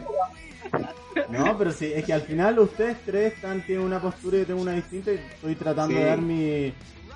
[1.30, 4.46] No, pero sí, es que al final ustedes tres están, tienen una postura y yo
[4.48, 6.00] tengo una distinta y estoy tratando Sí.
[6.02, 6.74] de dar mi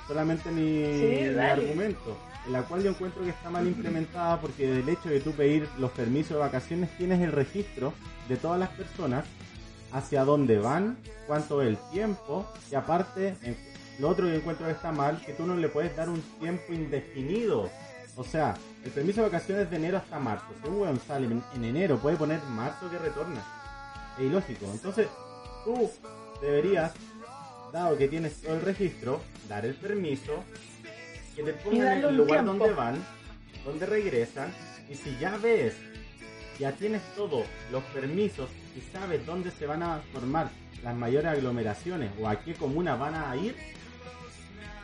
[0.08, 1.64] solamente mi, Sí, mi dale.
[1.64, 5.32] argumento, en la cual yo encuentro que está mal implementada porque del hecho de tú
[5.34, 7.94] pedir los permisos de vacaciones tienes el registro
[8.30, 9.26] de todas las personas
[9.92, 10.98] hacia dónde van,
[11.28, 13.58] cuánto es el tiempo y aparte en-
[14.00, 16.74] lo otro que encuentro que está mal que tú no le puedes dar un tiempo
[16.74, 17.70] indefinido.
[18.16, 20.48] O sea, el permiso de vacaciones de enero hasta marzo.
[20.62, 23.42] Si un weón sale en, en enero, puede poner marzo que retorna.
[24.18, 24.66] Es ilógico.
[24.72, 25.08] Entonces,
[25.64, 25.90] tú
[26.42, 26.94] deberías,
[27.72, 30.44] dado que tienes todo el registro, dar el permiso,
[31.36, 32.66] que te pongan darle el lugar tiempo.
[32.66, 33.06] donde van,
[33.66, 34.54] donde regresan,
[34.90, 35.76] y si ya ves,
[36.58, 40.50] ya tienes todos los permisos y sabes dónde se van a formar
[40.84, 43.56] las mayores aglomeraciones o a qué comuna van a ir,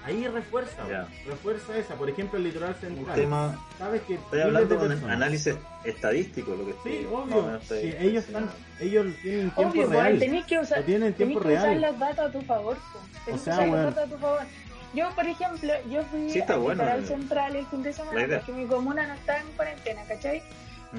[0.05, 0.83] ahí refuerza,
[1.25, 1.95] refuerza esa.
[1.95, 3.15] Por ejemplo, el litoral Un central.
[3.15, 3.65] tema.
[3.77, 6.91] Sabes que Estoy hablando de con análisis estadístico, lo que estoy.
[6.99, 7.55] Sí, obvio.
[7.57, 10.19] estoy Sí, ellos están, ellos tienen tiempo Obvio, real.
[10.19, 12.77] tenés que usar, tienen tenés tiempo que usar las datos a tu favor.
[13.25, 13.85] Tenés O sea, que usar weón.
[13.85, 14.39] las datos a tu favor.
[14.93, 18.27] Yo, por ejemplo, yo fui Sí, al bueno, litoral eh, central el fin de semana
[18.37, 20.41] porque mi comuna no estaba en cuarentena, ¿cachai?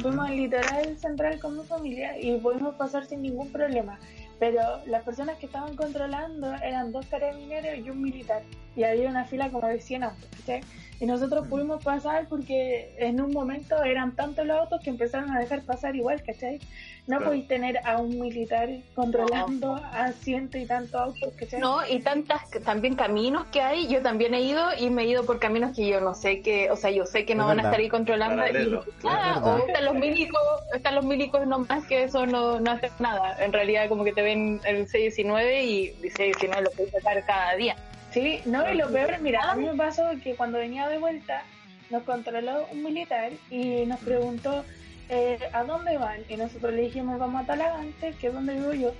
[0.02, 3.98] Fuimos al litoral central con mi familia y pudimos pasar sin ningún problema.
[4.38, 8.42] Pero las personas que estaban controlando eran dos carabineros y un militar.
[8.75, 10.61] Y había una fila como de 100 autos, ¿cachai?
[11.01, 11.49] Y nosotros Mm.
[11.49, 15.96] pudimos pasar porque en un momento eran tantos los autos que empezaron a dejar pasar
[15.96, 16.61] igual, ¿cachai?
[17.06, 17.26] No Claro.
[17.26, 21.60] podéis tener a un militar controlando a ciento y tantos autos, ¿cachai?
[21.60, 23.86] No, y tantas también caminos que hay.
[23.86, 26.68] Yo también he ido y me he ido por caminos que yo no sé que,
[26.68, 27.70] o sea, yo sé que no Es van a verdad.
[27.72, 28.44] estar ahí controlando.
[28.44, 28.74] Y,
[29.08, 30.40] ah, o están los milicos,
[30.74, 33.36] están los milicos nomás que eso no, no hacen nada.
[33.44, 37.54] En realidad como que te ven el 619 y el 619 lo puedes sacar cada
[37.54, 37.76] día.
[38.10, 41.44] Sí, no, y lo peor, mira, a mí me pasó que cuando venía de vuelta
[41.90, 44.64] nos controló un militar y nos preguntó
[45.08, 48.72] eh, a dónde van y nosotros le dijimos vamos a Talagante, que es donde vivo
[48.72, 48.92] yo.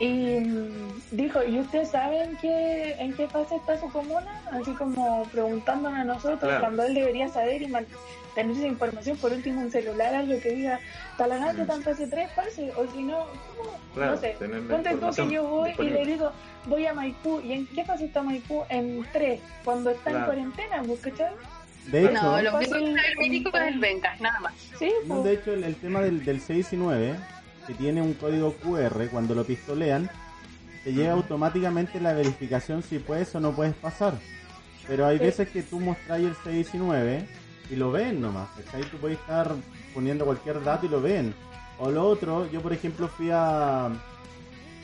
[0.00, 4.42] Y mm, dijo, ¿y ustedes saben qué, en qué fase está su comuna?
[4.52, 6.60] Así como preguntándonos a nosotros, Claro.
[6.60, 7.72] cuando él debería saber y
[8.34, 10.78] tener esa información, por último un celular, algo que diga,
[11.16, 13.70] Talagante está en fase 3, fase, o si no, ¿cómo?
[13.94, 14.36] Claro, no sé.
[14.70, 16.30] Ponte tú que yo voy y le digo,
[16.66, 18.62] voy a Maipú, ¿y en qué fase está Maipú?
[18.68, 21.32] En 3, cuando está en cuarentena, ¿pues, ¿cachai?
[21.90, 24.54] De hecho, no, lo único que es el médico es el ventas, nada más.
[24.78, 25.24] Sí, no, pues.
[25.24, 27.16] de hecho el, el tema del, del 619,
[27.66, 30.10] que tiene un código QR, cuando lo pistolean,
[30.84, 34.14] te llega automáticamente la verificación si puedes o no puedes pasar.
[34.86, 37.26] Pero hay veces que tú mostráis el 619
[37.70, 38.48] y lo ven nomás.
[38.72, 39.54] Ahí tú puedes estar
[39.92, 41.34] poniendo cualquier dato y lo ven.
[41.78, 43.90] O lo otro, yo por ejemplo fui a...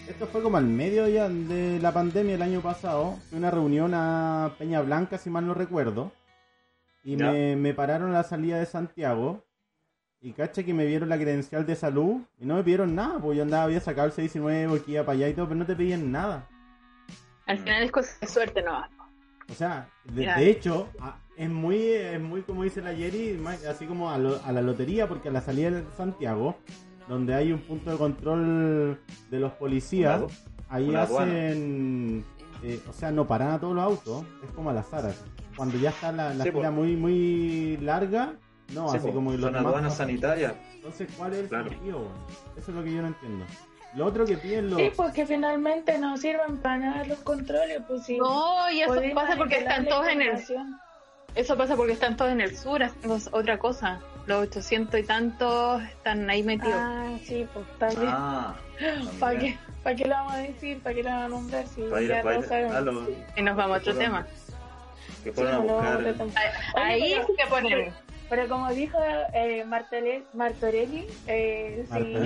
[0.07, 3.17] Esto fue como al medio ya de la pandemia el año pasado.
[3.29, 6.12] Fui a una reunión a Peña Blanca, si mal no recuerdo.
[7.05, 7.31] Y Ya.
[7.31, 9.45] me, me pararon a la salida de Santiago.
[10.21, 13.37] Y cacha que me vieron la credencial de salud y no me pidieron nada, pues
[13.37, 15.77] yo andaba, había sacado el 619, que iba para allá y todo, pero no te
[15.77, 16.49] pedían nada.
[17.45, 18.88] Al final es cosa de suerte nomás.
[19.51, 23.38] O sea, de, hecho, a- es muy, es muy como dice la Jerry,
[23.69, 26.57] así como a, lo- a la lotería, porque a la salida de Santiago,
[27.07, 28.99] donde hay un punto de control
[29.31, 30.23] de los policías,
[30.71, 32.25] ahí hacen,
[32.64, 35.07] eh, o sea, no paran a todos los autos, es como al azar.
[35.07, 35.20] así.
[35.57, 38.35] Cuando ya está la, la Sí, fila muy, muy larga,
[38.72, 40.55] no, Sí, así po, como los son demás aduanas sanitarias.
[40.74, 41.68] Entonces, ¿cuál es el Claro.
[41.68, 42.09] sentido?
[42.57, 43.44] Eso es lo que yo no entiendo.
[43.94, 44.81] Lo otro que piden los...
[44.81, 48.16] Sí, pues que finalmente no sirven para nada los controles, pues sí.
[48.18, 50.42] No, y eso pasa porque están todos en el.
[51.37, 54.00] Eso pasa porque están todos en el sur, haciendo otra cosa.
[54.27, 56.75] Los 800 y tantos están ahí metidos.
[56.77, 58.12] Ah, sí, pues está bien.
[58.12, 58.54] Ah,
[59.21, 60.80] ¿Para qué, ¿Para qué lo vamos a decir?
[60.82, 61.66] ¿Para qué lo vamos a nombrar?
[61.68, 63.08] Si Para ir, ya para todos ir sabemos.
[63.37, 64.26] Y nos vamos a otro tema.
[65.22, 66.00] Que fueron Sí, no, buscar.
[66.00, 66.32] no, no, no.
[66.82, 67.92] Ahí sí que ponen.
[68.30, 68.96] Pero como dijo
[69.35, 71.06] eh, Martorelli, eh, Martorelli.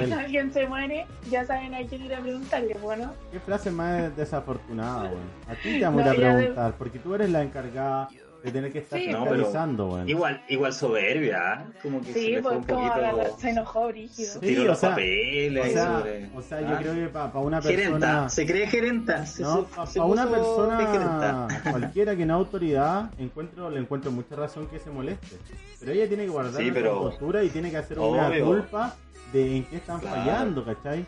[0.07, 3.13] si alguien se muere, ya saben a quién ir a preguntarle, bueno.
[3.33, 5.29] ¿Qué frase más desafortunada, weón?
[5.49, 8.09] A ti te vamos No, a de- preguntar, porque tú eres la encargada
[8.53, 9.09] tener que estar Sí.
[9.09, 10.09] No, pero fiscalizando, weón.
[10.09, 11.79] Igual, igual soberbia, ¿eh?
[11.83, 12.93] como que se Sí, le fue pues un poquito.
[12.93, 14.41] agarrar- se enojó brígido.
[14.41, 16.79] Sí, o los sea, papeles O sea, sobre- o sea, yo ¿ah?
[16.81, 18.29] creo que para una Gerenta, persona...
[18.29, 19.27] se cree gerenta.
[19.27, 21.49] se- No, se- para se una persona gerenta.
[21.71, 25.37] cualquiera que no autoridad, encuentro, le encuentro mucha razón que se moleste.
[25.81, 28.45] Pero ella tiene que guardar Sí, la pero- compostura y tiene que hacer una Obvio.
[28.47, 28.95] culpa
[29.33, 30.17] de en qué están Claro.
[30.17, 31.05] fallando, ¿cachai?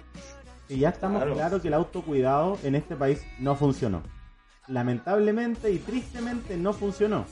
[0.68, 1.34] Y ya estamos Claro.
[1.34, 4.02] claros que el autocuidado en este país no funcionó.
[4.70, 7.24] Lamentablemente y tristemente no funcionó.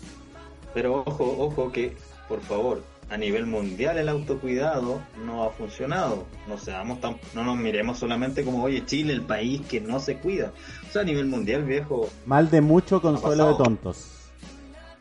[0.75, 1.97] Pero ojo, ojo que,
[2.29, 6.27] por favor, a nivel mundial el autocuidado no ha funcionado.
[6.47, 10.17] No seamos tan, no nos miremos solamente como, oye, Chile, el país que no se
[10.17, 10.53] cuida.
[10.89, 14.31] O sea, a nivel mundial, viejo, Mal de mucho consuelo de tontos.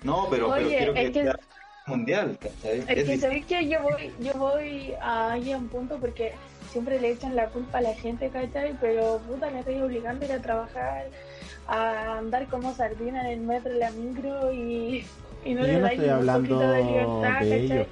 [0.04, 1.40] no, pero, pero quiero es que, que- sea
[1.88, 2.84] mundial, ¿cachai?
[2.88, 6.34] Es que sabéis que yo voy, yo voy ahí a un punto porque
[6.72, 8.76] siempre le echan la culpa a la gente, ¿cachai?
[8.80, 11.06] Pero puta, la estoy obligando a ir a trabajar,
[11.68, 15.06] a andar como sardina en el metro, en la micro y,
[15.46, 17.88] y no le no dais un hablando poquito de libertad, de.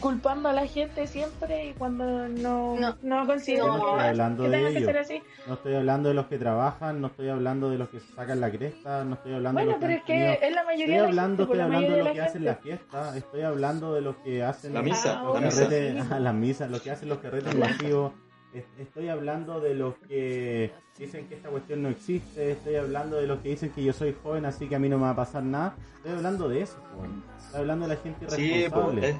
[0.00, 2.96] Culpando a la gente siempre y cuando no, No.
[3.02, 4.84] no, considero No, estoy hablando que de que ellos.
[4.84, 5.22] ser así.
[5.46, 8.50] No estoy hablando de los que trabajan, no estoy hablando de los que sacan la
[8.50, 10.96] cresta, no estoy hablando Bueno, de los pero que es que es la mayoría Estoy
[10.96, 12.54] de la hablando, gente, estoy la hablando de mayoría lo de que la hacen la
[12.56, 15.62] fiesta, estoy hablando de los que hacen La misa, Ah, la bueno, misa.
[15.68, 16.12] carretes- sí.
[16.14, 18.12] a las misas, lo que hacen los carretes masivos.
[18.54, 23.26] Es- Estoy hablando de los que dicen que esta cuestión no existe, estoy hablando de
[23.26, 25.16] los que dicen que yo soy joven, así que a mí no me va a
[25.16, 25.74] pasar nada.
[25.96, 27.10] Estoy hablando de eso, pues.
[27.44, 29.16] estoy hablando de la gente Sí, pues, irresponsable.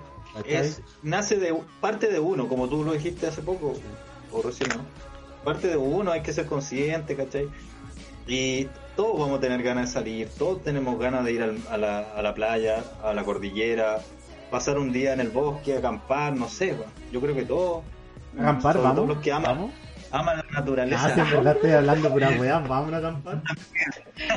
[0.47, 3.73] es, nace de parte de uno, como tú lo dijiste hace poco,
[4.33, 4.85] o recién, ¿no?
[5.45, 7.49] Parte de uno, hay que ser consciente, ¿cachai?
[8.27, 11.77] Y todos vamos a tener ganas de salir, todos tenemos ganas de ir al- a,
[11.79, 13.99] la, a la playa, a la cordillera,
[14.51, 16.77] pasar un día en el bosque, acampar, no sé,
[17.11, 17.83] yo creo que todos
[18.39, 19.09] Acampar, sobre vamos.
[19.09, 19.45] los que aman.
[19.57, 19.73] ¿Vamos?
[20.11, 21.07] aman la naturaleza.
[21.07, 23.43] Ah, sí, en verdad estoy hablando pura weá, vamos a acampar.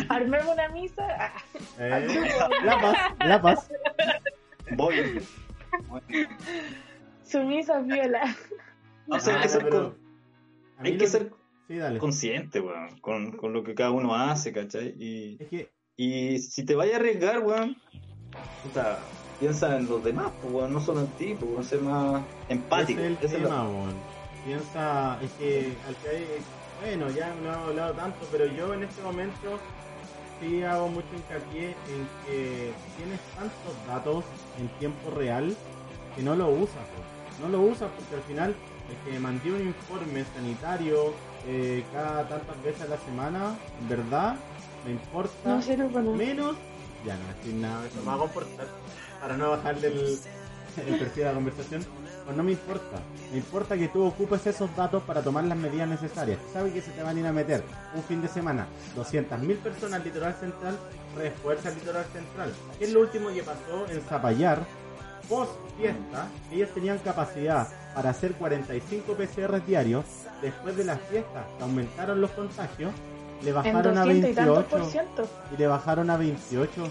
[0.09, 1.31] Armemos una misa.
[1.79, 2.07] Eh,
[2.63, 3.69] la paz, la paz.
[4.71, 5.21] Voy.
[7.23, 8.35] Sumisa viola.
[9.07, 9.97] No hay que ser, pero con-
[10.77, 11.31] a mí hay lo que ser
[11.67, 11.99] Sí, dale.
[11.99, 14.95] consciente, weón, con, con lo que cada uno hace, ¿cachai?
[14.99, 17.75] Y, Es que y si te vayas a arriesgar, weón,
[18.63, 18.99] puta,
[19.39, 22.99] piensa en los demás, pues, no solo en ti, pues, ser más empático.
[23.01, 23.95] Es el es.
[24.45, 26.27] Piensa, es que al que hay-
[26.81, 29.59] bueno, ya no hemos hablado tanto, pero yo en este momento
[30.39, 34.23] sí hago mucho hincapié en que tienes tantos datos
[34.59, 35.55] en tiempo real
[36.15, 36.83] que no lo usas,
[37.41, 38.55] no lo usas porque al final
[38.89, 41.13] el que mandé un informe sanitario
[41.47, 43.55] eh, cada tantas veces a la semana,
[43.89, 44.35] verdad,
[44.85, 45.61] me importa No
[46.03, 46.55] no menos,
[47.05, 48.67] ya no decir nada, eso me va a comportar
[49.19, 50.19] para no bajarle el,
[50.87, 51.85] el perfil de la conversación.
[52.25, 52.97] Pues no me importa,
[53.31, 56.39] me importa que tú ocupes esos datos para tomar las medidas necesarias.
[56.51, 57.63] Sabes que se te van a ir a meter
[57.93, 60.75] un fin de semana 200.000 personas al litoral central,
[61.15, 62.51] refuerza el litoral central.
[62.79, 64.65] ¿Qué es lo último que pasó en Zapallar?
[65.29, 70.05] Post fiesta, ellos tenían capacidad para hacer 45 PCR diarios.
[70.41, 72.91] Después de las fiestas, que aumentaron los contagios,
[73.43, 75.27] le bajaron a 200 y tantos 28 por ciento.
[75.53, 76.87] y le bajaron a 28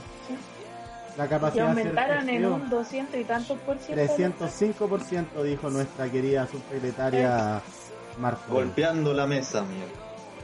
[1.16, 4.02] la Y capacidad hacer aumentaron en un 200 y tantos por ciento.
[4.04, 7.60] 305% dijo nuestra querida subsecretaria
[8.18, 8.44] Marta.
[8.48, 9.84] Golpeando la mesa, mía.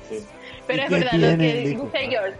[0.08, 0.24] Sí.
[0.66, 2.36] Pero ¿Y es verdad lo que dice George,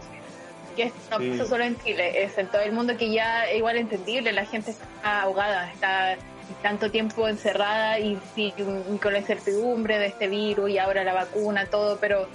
[0.77, 1.31] que esto no Sí.
[1.31, 4.73] pasa solo en Chile, es en todo el mundo que ya igual entendible, la gente
[4.73, 6.17] está ahogada, está
[6.63, 8.53] tanto tiempo encerrada y, y
[9.01, 12.27] con la incertidumbre de este virus y ahora la vacuna, todo, pero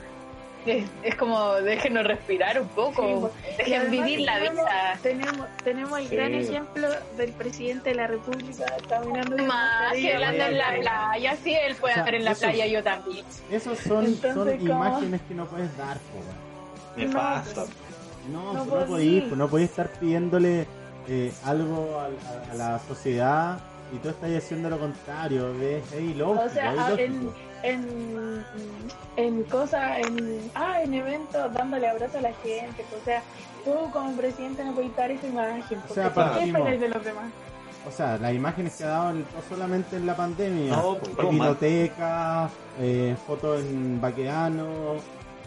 [0.72, 3.57] es, es como déjenos respirar un poco, Sí, pues.
[3.57, 4.99] Dejen además vivir la tenemos- vida.
[5.03, 6.16] Tenemos, tenemos el Sí.
[6.16, 6.88] gran ejemplo
[7.18, 11.93] del presidente de la República caminando Más que hablando en la playa, sí, él puede
[11.93, 13.26] O sea, andar en la playa, yo también.
[13.51, 17.07] Esos son, Entonces, son imágenes que no puedes dar, po, weón.
[17.09, 17.66] Nefasta.
[18.32, 20.66] No, No no, podéis, pues no estar pidiéndole
[21.07, 23.59] eh, algo a, a- a la sociedad
[23.93, 25.84] y tú estás haciendo lo contrario, ¿ves?
[25.93, 27.34] Es ilógico, O sea, es a- ilógico.
[27.66, 28.45] En,
[29.18, 32.86] en cosas, en, ah, en eventos dándole abrazo a la gente.
[33.01, 33.22] O sea,
[33.63, 35.80] tú como presidente no puedes dar esa imagen.
[35.80, 36.61] Porque sea, ¿qué partimos.
[36.61, 37.26] esperas de los demás?
[37.88, 42.51] O sea, las imágenes que ha dado no solamente en la pandemia, No, pues, bibliotecas,
[42.80, 44.95] eh, fotos en Baqueano,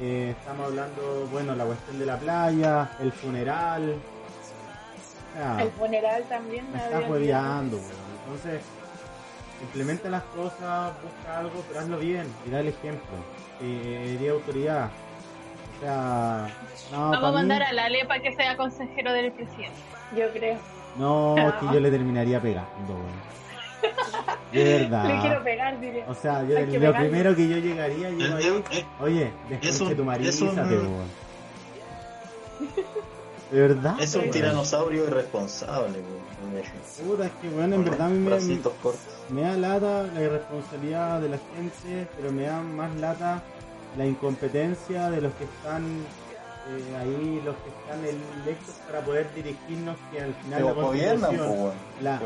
[0.00, 3.96] eh, estamos hablando, bueno, la cuestión de la playa, el funeral.
[5.36, 6.70] O El funeral también.
[6.72, 7.78] me estás hueveando.
[8.24, 8.60] Entonces,
[9.62, 13.16] implementa las cosas, busca algo, pero hazlo bien y da el ejemplo.
[13.60, 14.90] Eh, de autoridad.
[15.76, 16.48] O sea,
[16.92, 19.76] no, Vamos a mí- mandar a la Lepa que sea consejero del presidente.
[20.16, 20.58] Yo creo.
[20.96, 22.94] No, es que yo le terminaría pegando.
[24.52, 25.04] De verdad.
[25.06, 26.04] Le quiero pegar, diré.
[26.08, 27.08] O sea, yo, lo pegarle.
[27.08, 28.64] primero que yo llegaría, Es- ahí, oye, un-
[29.96, 30.04] tu
[30.88, 31.08] weón.
[33.50, 33.96] De verdad.
[34.00, 37.08] Es un tiranosaurio irresponsable, weón.
[37.08, 38.96] Puta, es que bueno, en Con verdad a mí me, cortos.
[39.30, 43.42] me da lata la irresponsabilidad de la gente, pero me da más lata
[43.96, 45.84] la incompetencia de los que están
[46.70, 48.04] eh, ahí, los que están
[48.44, 51.72] electos para poder dirigirnos, que al final la gobiernan, po, weón.
[52.02, 52.20] la-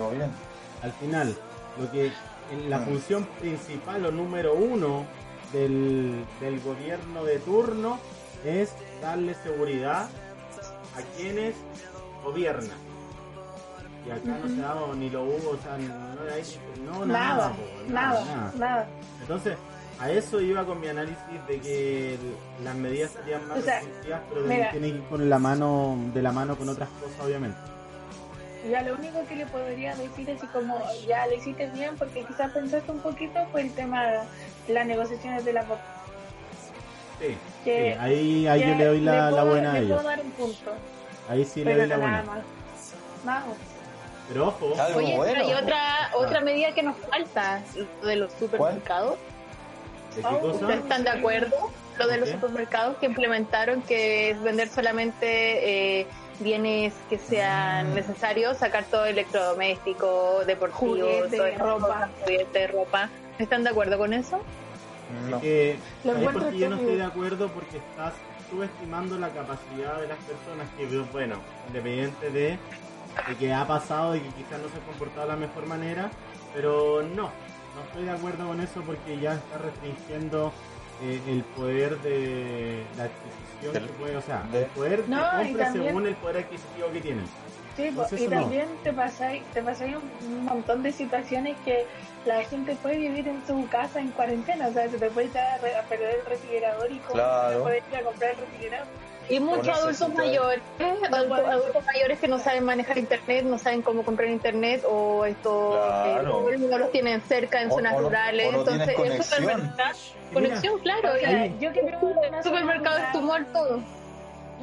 [0.83, 1.37] al final,
[1.81, 2.07] lo que
[2.51, 2.85] en la Mm.
[2.87, 5.05] función principal o número uno
[5.53, 7.99] del, del gobierno de turno
[8.45, 8.71] es
[9.01, 10.09] darle seguridad
[10.97, 11.55] a quienes
[12.25, 12.79] gobiernan.
[14.07, 16.13] Y acá no se dado ni lo hubo, o sea, no
[16.99, 18.89] no, nada, Nada, po, nada, nada.
[19.21, 19.57] Entonces,
[20.01, 22.19] a eso iba con mi análisis de que
[22.65, 24.71] las medidas serían más O sea, restrictivas, pero mira.
[24.73, 27.57] tiene que ir con la mano, de la mano con otras cosas, obviamente.
[28.69, 32.53] Ya lo único que le podría decir así como ya le hiciste bien porque quizás
[32.53, 34.05] pensaste un poquito fue el tema
[34.67, 35.65] de las negociaciones de la.
[37.65, 39.97] Sí, ahí, ahí yo le doy la, puedo, la buena a le ellos.
[39.97, 40.73] puedo dar un punto,
[41.29, 42.23] Ahí sí le pero doy la buena.
[42.23, 42.39] más.
[43.25, 43.57] Nada más.
[44.29, 47.61] Pero ojo, Algo Oye, bueno, pero hay otra, otra medida que nos falta,
[48.03, 49.17] lo de los supermercados.
[50.17, 50.55] ¿de qué Oh, cosa?
[50.61, 51.71] ¿Ustedes están de acuerdo?
[51.99, 56.07] Lo de los supermercados que implementaron, que es vender solamente eh,
[56.41, 62.09] bienes que sean necesarios, sacar todo electrodoméstico, deportivo, Juguete, todo ropa.
[62.21, 63.09] juguete, ropa.
[63.39, 64.41] ¿Están de acuerdo con eso?
[65.31, 65.41] No.
[65.41, 68.15] que Lo ahí porque yo no estoy de acuerdo porque estás
[68.51, 71.37] subestimando la capacidad de las personas que, bueno,
[71.69, 72.59] independiente de,
[73.29, 76.11] de que ha pasado y que quizás no se ha comportado de la mejor manera,
[76.55, 77.25] pero no,
[77.75, 80.53] no estoy de acuerdo con eso porque ya está restringiendo
[81.03, 85.17] eh, el poder de la adquisición Del- que puede, o sea, de- el poder No,
[85.39, 87.25] de y compra también- según el poder adquisitivo que tienen.
[87.77, 88.41] Sí, po, Entonces, y no.
[88.41, 91.87] también te pasáis, te pasáis un, montón de situaciones que
[92.27, 95.45] la gente puede vivir en su casa en cuarentena, o sea, se te puede echar
[95.47, 97.59] a, re- a perder el refrigerador y como Claro.
[97.59, 98.89] no puedes ir a comprar el refrigerador.
[99.29, 100.63] Y muchos adultos mayores,
[101.11, 105.71] adultos, adultos mayores que no saben manejar internet, no saben cómo comprar internet o esto
[105.71, 106.51] Claro.
[106.51, 109.41] eh, no los tienen cerca en O- zonas o rurales, o entonces el conexión.
[109.41, 109.97] supermercado,
[110.31, 111.81] Y conexión, claro, O sea, yo que
[112.43, 113.83] supermercado es rural- tu mall todo.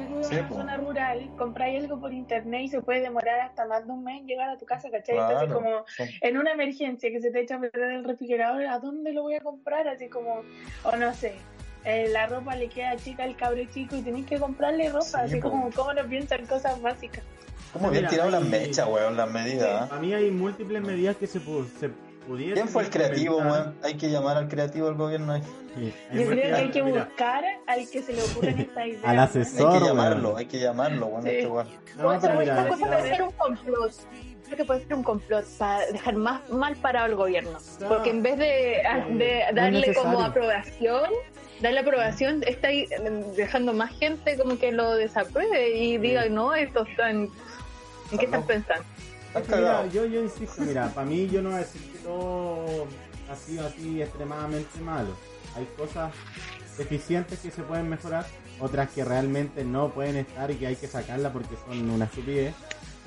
[0.00, 0.54] Yo vivo Sí, en una po.
[0.56, 4.20] zona rural, compráis algo por internet y se puede demorar hasta más de un mes
[4.20, 5.16] en llegar a tu casa, ¿cachai?
[5.16, 5.54] Entonces, Claro.
[5.54, 9.12] como Son- en una emergencia que se te echa a perder el refrigerador, ¿a dónde
[9.12, 9.86] lo voy a comprar?
[9.88, 10.42] Así como,
[10.84, 11.34] o no sé,
[11.84, 15.16] eh, la ropa le queda chica al cabro chico y tenés que comprarle ropa, Sí,
[15.16, 15.50] así po.
[15.50, 17.24] como, ¿cómo no piensan cosas básicas?
[17.72, 19.84] ¿Cómo bien tirado las mechas, weón, las medidas?
[19.84, 19.88] ¿eh?
[19.88, 21.90] Para mí hay múltiples medidas que se, pu- se
[22.26, 23.74] ¿Quién fue el creativo, weón?
[23.82, 25.42] Hay que llamar al creativo del gobierno ahí.
[25.76, 29.04] Sí, hay Yo creo que hay que buscar al que se le ocurren estas ideas.
[29.04, 29.22] Al ¿no?
[29.22, 29.72] asesor.
[29.72, 29.96] Hay que weón.
[29.96, 31.28] llamarlo, hay que llamarlo, weón, Sí.
[31.30, 31.68] este weón.
[31.96, 33.92] No, Puede pero mira, esta cosa puede ser un complot.
[34.44, 37.58] Creo que puede ser un complot para dejar más mal parado al gobierno.
[37.80, 37.88] No.
[37.88, 38.82] Porque en vez de,
[39.16, 41.10] de No es darle como aprobación,
[41.60, 46.54] darle aprobación, está ahí eh, dejando más gente como que lo desapruebe y diga, no,
[46.54, 47.28] esto está en...
[48.10, 48.82] ¿En qué están pensando?
[49.58, 52.86] Mira, yo, yo insisto, mira, para mí yo no voy a decir que todo
[53.30, 55.10] ha sido así extremadamente malo.
[55.56, 56.12] Hay cosas
[56.76, 58.26] deficientes que se pueden mejorar,
[58.60, 62.54] otras que realmente no pueden estar y que hay que sacarlas porque son una estupidez.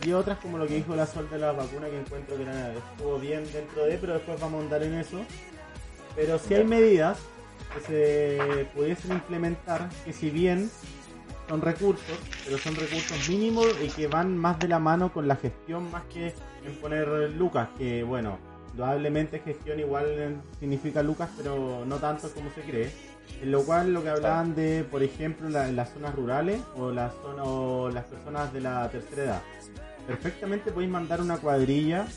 [0.06, 2.74] Y otras como lo que dijo la Sol de la vacuna que encuentro que era-
[2.74, 5.18] estuvo bien dentro de, pero después vamos a andar en eso.
[6.16, 7.18] Pero si hay medidas
[7.74, 10.70] que se pudiesen implementar que si bien
[11.54, 15.36] son recursos, pero son recursos mínimos y que van más de la mano con la
[15.36, 16.34] gestión más que
[16.66, 18.40] en poner lucas, que bueno,
[18.76, 22.92] probablemente gestión igual significa lucas, pero no tanto como se cree.
[23.44, 27.14] En lo cual lo que hablaban de, por ejemplo, la- las zonas rurales o, las
[27.22, 29.42] zona- o las personas de la tercera edad.
[30.08, 32.08] Perfectamente podéis mandar una cuadrilla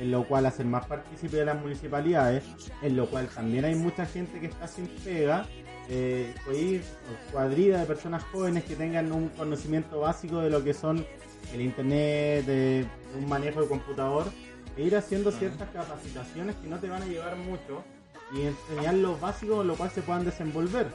[0.00, 2.42] en lo cual hacer más partícipe de las municipalidades,
[2.80, 5.46] en lo cual también hay mucha gente que está sin pega,
[5.90, 6.82] eh, podéis
[7.30, 11.04] cuadrilla de personas jóvenes que tengan un conocimiento básico de lo que son
[11.52, 12.86] el internet, de
[13.18, 14.26] un manejo de computador,
[14.76, 17.84] e ir haciendo ciertas capacitaciones que no te van a llevar mucho
[18.32, 20.86] y enseñar lo básico en lo cual se puedan desenvolver.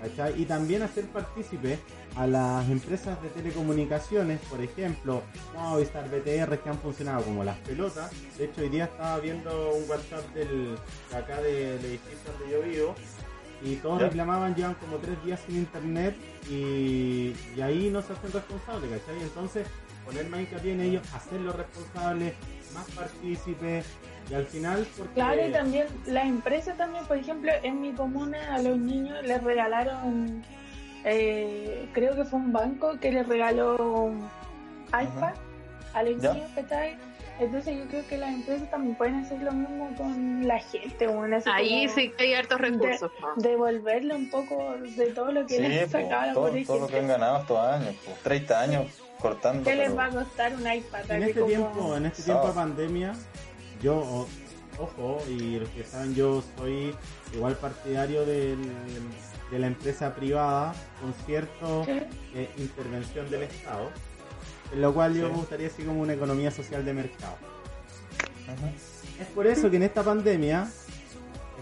[0.00, 0.40] ¿cachai?
[0.40, 1.78] Y también hacer partícipe
[2.16, 5.22] a las empresas de telecomunicaciones, por ejemplo,
[5.54, 8.10] Movistar, BTR, que han funcionado como las pelotas.
[8.36, 10.76] De hecho, hoy día estaba viendo un WhatsApp del,
[11.10, 12.94] de acá del edificio donde yo vivo
[13.64, 14.06] y todos ¿Ya?
[14.06, 16.16] reclamaban, llevan como tres días sin internet
[16.50, 19.22] y, y ahí no se hacen responsables, ¿cachai?
[19.22, 19.66] Entonces,
[20.04, 22.34] poner más hincapié en ellos, hacerlos responsables,
[22.74, 23.86] más partícipes
[24.30, 25.14] y al final, porque...
[25.14, 29.42] Claro, y también las empresas también, por ejemplo, en mi comuna a los niños les
[29.42, 30.42] regalaron,
[31.04, 34.12] eh, creo que fue un banco que les regaló
[34.88, 35.34] iPad
[35.94, 36.96] a los niños, ¿cachai?
[37.40, 41.38] Entonces yo creo que las empresas también pueden hacer lo mismo con la gente, bueno,
[41.46, 43.10] Ahí sí que hay hartos recursos.
[43.36, 46.98] devolverle un poco de todo lo que Sí, les po, sacaba todo, todo lo que
[46.98, 48.12] han ganado estos años, po.
[48.22, 48.86] 30 años
[49.18, 49.64] cortando.
[49.64, 51.10] ¿Qué les va a costar un iPad?
[51.10, 53.12] En este como- tiempo, en este tiempo de pandemia,
[53.82, 54.26] yo,
[54.78, 56.94] ojo, y los que saben, yo soy
[57.34, 58.58] igual partidario del-
[59.52, 62.48] de la empresa privada con cierta Sí.
[62.56, 63.90] intervención del Estado,
[64.72, 65.30] en lo cual yo Sí.
[65.32, 67.36] me gustaría así como una economía social de mercado.
[69.20, 70.68] Es por eso que en esta pandemia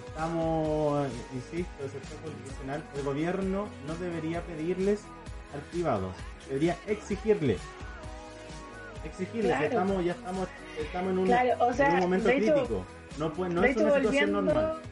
[0.07, 5.01] estamos, eh, insisto, el sector constitucional, el gobierno no debería pedirles
[5.53, 6.13] al privado,
[6.49, 7.59] debería exigirle.
[9.05, 9.61] Exigirle, Claro.
[9.61, 12.55] que estamos, ya estamos, estamos en un, Claro, o sea, en un momento de hecho-
[12.55, 12.85] crítico.
[13.19, 14.83] No, puede, no de es hecho, una situación volviendo, normal.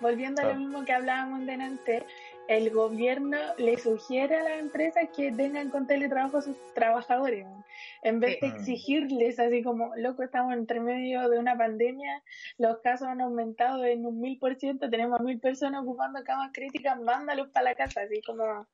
[0.00, 2.04] Volviendo a lo mismo que hablábamos delante,
[2.48, 7.46] el gobierno le sugiere a las empresas que tengan con teletrabajo a sus trabajadores,
[8.02, 12.22] en vez de exigirles así como, loco, estamos entre medio de una pandemia,
[12.58, 16.50] los casos han aumentado en un mil por ciento, tenemos a mil personas ocupando camas
[16.52, 18.66] críticas, mándalos para la casa, así como,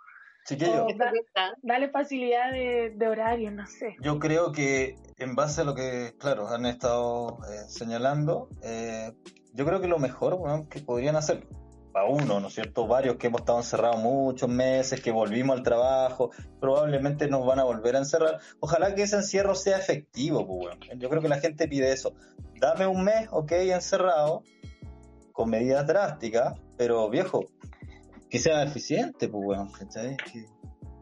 [0.48, 1.56] está.
[1.62, 3.96] dale facilidad de, de horario, no sé.
[4.00, 9.12] yo creo que en base a lo que, claro, han estado eh, señalando, eh,
[9.52, 11.46] yo creo que lo mejor weón, que podrían hacer,
[11.94, 12.86] a uno, ¿no es cierto?
[12.86, 16.30] Varios que hemos estado encerrados muchos meses, que volvimos al trabajo,
[16.60, 18.38] probablemente nos van a volver a encerrar.
[18.60, 21.00] Ojalá que ese encierro sea efectivo, pues, weón.
[21.00, 22.14] Yo creo que la gente pide eso.
[22.58, 24.42] Dame un mes, ok, encerrado,
[25.32, 27.44] con medidas drásticas, pero viejo,
[28.30, 30.16] que sea eficiente, pues, weón, ¿cachai?
[30.16, 30.46] Que,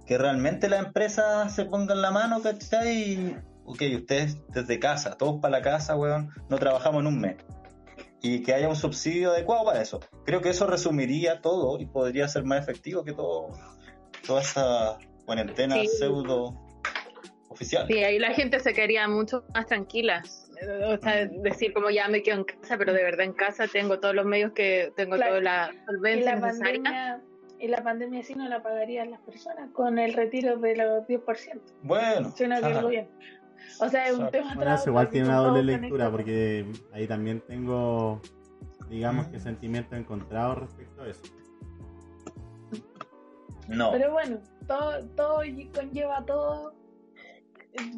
[0.06, 3.12] que realmente la empresa se ponga en la mano, ¿cachai?
[3.12, 7.36] Y, ok, ustedes desde casa, todos para la casa, weón, no trabajamos en un mes.
[8.22, 10.00] Y que haya un subsidio adecuado para eso.
[10.26, 13.48] Creo que eso resumiría todo y podría ser más efectivo que todo
[14.26, 15.86] toda esta cuarentena Sí.
[15.88, 16.54] pseudo
[17.48, 17.86] oficial.
[17.88, 20.22] Sí, ahí la gente se quedaría mucho más tranquila.
[20.88, 23.98] O sea, decir como ya me quedo en casa, pero de verdad en casa tengo
[23.98, 25.32] todos los medios que tengo Claro.
[25.38, 26.72] toda la Y solvencia la necesaria.
[26.82, 27.20] pandemia,
[27.58, 31.62] y la pandemia sí no la pagarían las personas con el retiro de los 10%,
[31.82, 33.10] Bueno, sino que gobierno.
[33.80, 34.38] O sea, es un Exacto.
[34.38, 38.20] tema Bueno, eso igual tiene una doble lectura todos porque ahí también tengo,
[38.88, 39.30] digamos Mm.
[39.32, 41.22] que sentimientos encontrados respecto a eso.
[43.68, 43.92] no.
[43.92, 45.42] Pero bueno, todo, todo
[45.72, 46.74] conlleva todo.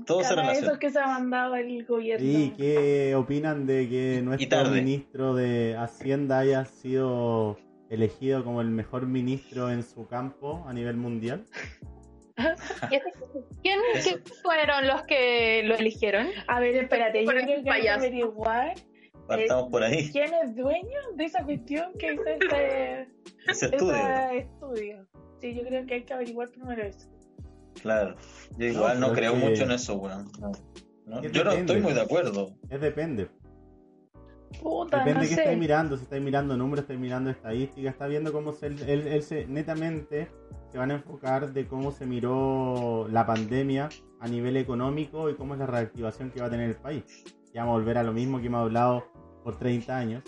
[0.06, 0.68] Todo se cada relaciona.
[0.68, 2.26] eso que se ha mandado el gobierno.
[2.26, 7.56] ¿Y qué opinan de que nuestro ministro de Hacienda haya sido
[7.88, 11.46] elegido como el mejor ministro en su campo a nivel mundial?
[12.38, 12.42] ¿Y
[12.94, 13.12] ese-
[13.62, 13.80] ¿Quién,
[14.42, 16.26] fueron los que lo eligieron?
[16.48, 18.74] A ver, espérate, yo creo que hay que averiguar
[19.28, 23.08] Partamos por ahí, quién es dueño de esa cuestión que hizo este,
[23.48, 23.94] ese estudio.
[23.96, 25.06] ese estudio.
[25.40, 27.08] Sí, yo creo que hay que averiguar primero eso.
[27.80, 28.16] Claro.
[28.58, 30.30] Yo igual No, creo que- mucho en eso, weón.
[30.40, 30.52] No.
[31.06, 32.54] No, Es Yo no estoy muy de acuerdo.
[32.70, 33.28] Es depende.
[34.60, 38.06] Puta, Depende no de qué estáis mirando, si estáis mirando números, estáis mirando estadísticas, está
[38.06, 40.28] viendo cómo se, él, él- él se, netamente
[40.72, 45.52] se van a enfocar de cómo se miró la pandemia a nivel económico y cómo
[45.52, 47.04] es la reactivación que va a tener el país.
[47.52, 49.04] Ya vamos a volver a lo mismo que hemos hablado
[49.44, 50.24] por 30 años.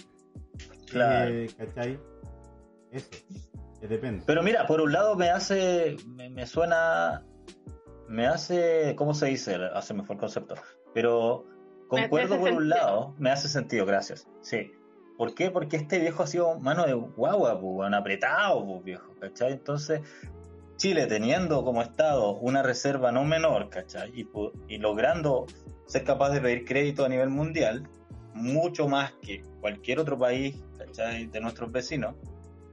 [0.90, 1.30] Claro.
[1.30, 1.98] Eh, ¿Cachai?
[2.90, 3.08] Eso,
[3.80, 4.22] que depende.
[4.26, 7.24] Pero mira, por un lado me hace, me, me suena,
[8.06, 9.56] me hace, ¿cómo se dice?
[9.72, 10.56] Hace mejor concepto.
[10.92, 11.46] Pero
[11.88, 14.28] concuerdo por un lado, me hace sentido, gracias.
[14.42, 14.72] Sí.
[15.16, 15.50] ¿Por qué?
[15.50, 19.52] Porque este viejo ha sido mano de guagua, pues, apretado, pues, viejo, ¿cachai?
[19.52, 20.00] Entonces,
[20.76, 24.10] Chile teniendo como Estado una reserva no menor, ¿cachai?
[24.14, 25.46] Y, pu- y logrando
[25.86, 27.88] ser capaz de pedir crédito a nivel mundial,
[28.34, 31.26] mucho más que cualquier otro país, ¿cachai?
[31.26, 32.14] De nuestros vecinos.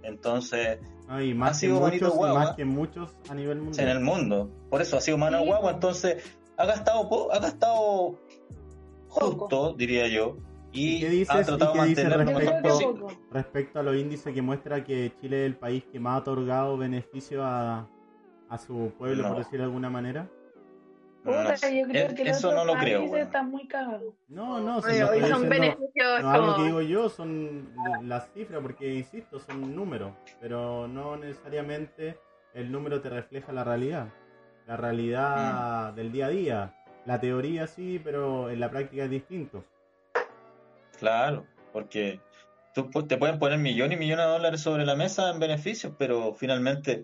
[0.03, 2.39] Entonces, No, y ha más sido bonito muchos, guagua.
[2.45, 3.87] más que muchos a nivel en mundial.
[3.89, 4.49] el mundo.
[4.69, 5.45] Por eso ha sido mano Sí.
[5.45, 6.23] guagua, entonces
[6.57, 8.17] ha gastado, ha gastado
[9.09, 10.37] justo, diría yo,
[10.73, 13.07] ¿Y qué dices- ha tratado de mantener respecto-.
[13.31, 16.77] Respecto a los índices que muestra que Chile es el país que más ha otorgado
[16.77, 17.87] beneficio a,
[18.49, 19.29] a su pueblo, No.
[19.29, 20.27] por decirlo de alguna manera.
[21.23, 22.97] No yo creo que los eso no lo creo.
[22.99, 23.25] países bueno.
[23.25, 24.13] están muy cagados.
[24.27, 27.69] No, no, si Oye, son diciendo- beneficios no, algo que digo yo son
[28.03, 32.17] las cifras, porque insisto, son números, pero no necesariamente
[32.55, 34.07] el número te refleja la realidad.
[34.65, 34.79] La Mm.
[34.81, 36.75] realidad del día a día.
[37.05, 39.63] La teoría sí, pero en la práctica es distinto.
[41.01, 42.21] Claro, porque
[42.75, 45.93] tú pu- te pueden poner millones y millones de dólares sobre la mesa en beneficios,
[45.97, 47.03] pero finalmente,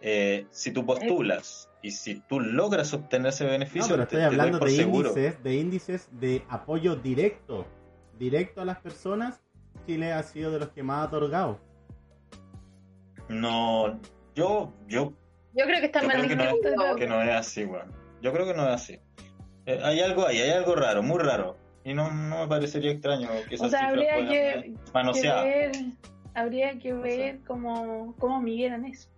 [0.00, 4.18] eh, si tú postulas y si tú logras obtener ese No, beneficio, pero te- estoy
[4.20, 5.08] te hablando por de seguro.
[5.10, 7.66] índices, de índices de apoyo directo,
[8.20, 9.40] directo a las personas.
[9.84, 11.58] Chile ha sido de los que más ha otorgado.
[13.28, 14.00] No,
[14.36, 15.12] yo, yo
[15.56, 16.96] Yo creo que está Yo mal creo que no es- distribuido.
[16.96, 17.92] que no es así, weón.
[18.22, 19.00] Yo creo que no es así.
[19.66, 21.56] Eh, hay algo ahí, hay algo raro, muy raro.
[21.84, 25.44] Y no, no me parecería extraño que esas O sea, cifras habría que, que manoseadas.
[25.44, 25.72] ver,
[26.34, 29.08] habría que ver cómo, cómo midieran eso.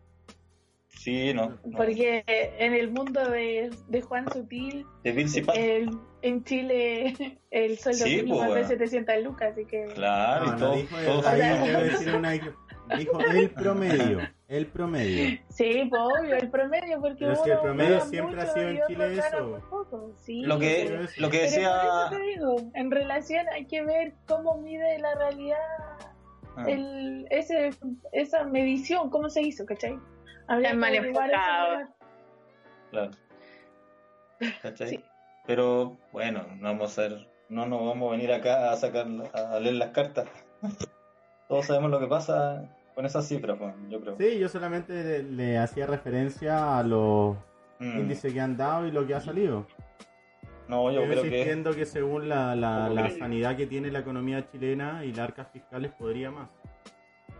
[0.88, 1.50] Sí, no.
[1.64, 1.76] no.
[1.76, 2.24] Porque
[2.58, 5.90] en el mundo de, de Juan Sutil, el-
[6.22, 8.68] en Chile el sueldo Sí, mínimo pues, es de bueno.
[8.68, 9.84] 700 lucas, así que...
[9.94, 10.76] Claro, No, y no todo.
[10.76, 15.38] dijo todo debe decir una- dijo el promedio, el promedio.
[15.48, 18.80] Sí, pues obvio, el promedio, porque Pero es que el promedio siempre ha sido en
[18.86, 19.60] Chile eso.
[20.18, 22.06] Sí, Lo que, Pero lo que pero por decía.
[22.06, 25.56] eso te digo, en relación hay que ver cómo mide la realidad
[26.56, 27.70] Ah, el, ese,
[28.12, 29.98] esa medición, cómo se hizo, ¿cachai?
[30.48, 31.86] Habría mal enfocado.
[32.90, 33.10] Claro.
[34.62, 34.88] ¿Cachai?
[34.88, 35.04] Sí.
[35.46, 39.60] Pero bueno, no vamos a ser, no nos vamos a venir acá a sacar, a
[39.60, 40.28] leer las cartas.
[41.48, 44.16] Todos sabemos lo que pasa con esas cifras, Juan, yo creo.
[44.18, 47.36] Sí, yo solamente le, le hacía referencia a los
[47.78, 49.66] Mm, índices que han dado y lo que ha salido.
[50.66, 53.98] No, yo Yo creo que que según la, la, la que- sanidad que tiene la
[53.98, 56.48] economía chilena y las arcas fiscales podría más.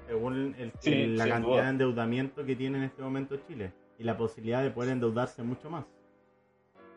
[0.07, 1.63] Según el- Sí, el- la cantidad duda.
[1.65, 5.71] de endeudamiento que tiene en este momento Chile y la posibilidad de poder endeudarse mucho
[5.71, 5.87] más.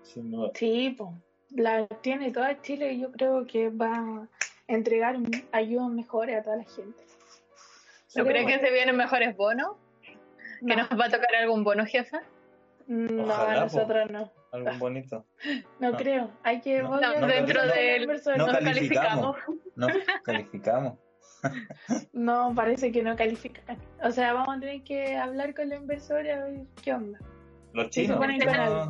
[0.03, 0.51] sin duda.
[0.55, 1.11] Sí, pues,
[1.51, 4.27] la tiene toda Chile y yo creo que va a
[4.67, 5.15] entregar
[5.53, 7.03] ayuda mejor a toda la gente.
[8.15, 9.75] ¿No crees que se vienen mejores bonos?
[10.65, 12.21] ¿Que no, nos va a tocar algún bono, jefa?
[12.87, 13.61] no, Ojalá, a po.
[13.61, 14.31] nosotros no.
[14.51, 15.25] Algo bonito.
[15.79, 15.97] No No.
[15.97, 16.31] creo.
[16.43, 18.37] Hay que No, no, dentro del- persona.
[18.37, 19.35] no nos calificamos.
[19.37, 19.75] calificamos.
[19.75, 19.87] No,
[20.23, 20.93] calificamos.
[22.11, 23.77] No, parece que no califican.
[24.03, 27.17] O sea, vamos a tener que hablar con la inversora a ver qué onda.
[27.73, 28.19] Los chinos.
[28.19, 28.89] los.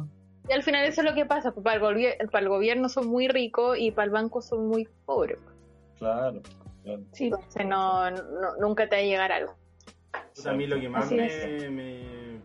[0.50, 3.08] Y al final eso es lo que pasa, pues para el, para el gobierno son
[3.08, 5.38] muy ricos y para el banco son muy pobres.
[6.00, 6.42] Claro.
[7.12, 9.56] Sí, Entonces no, no- nunca te va a llegar algo.
[10.36, 12.40] Puta, a mí lo que más me, me,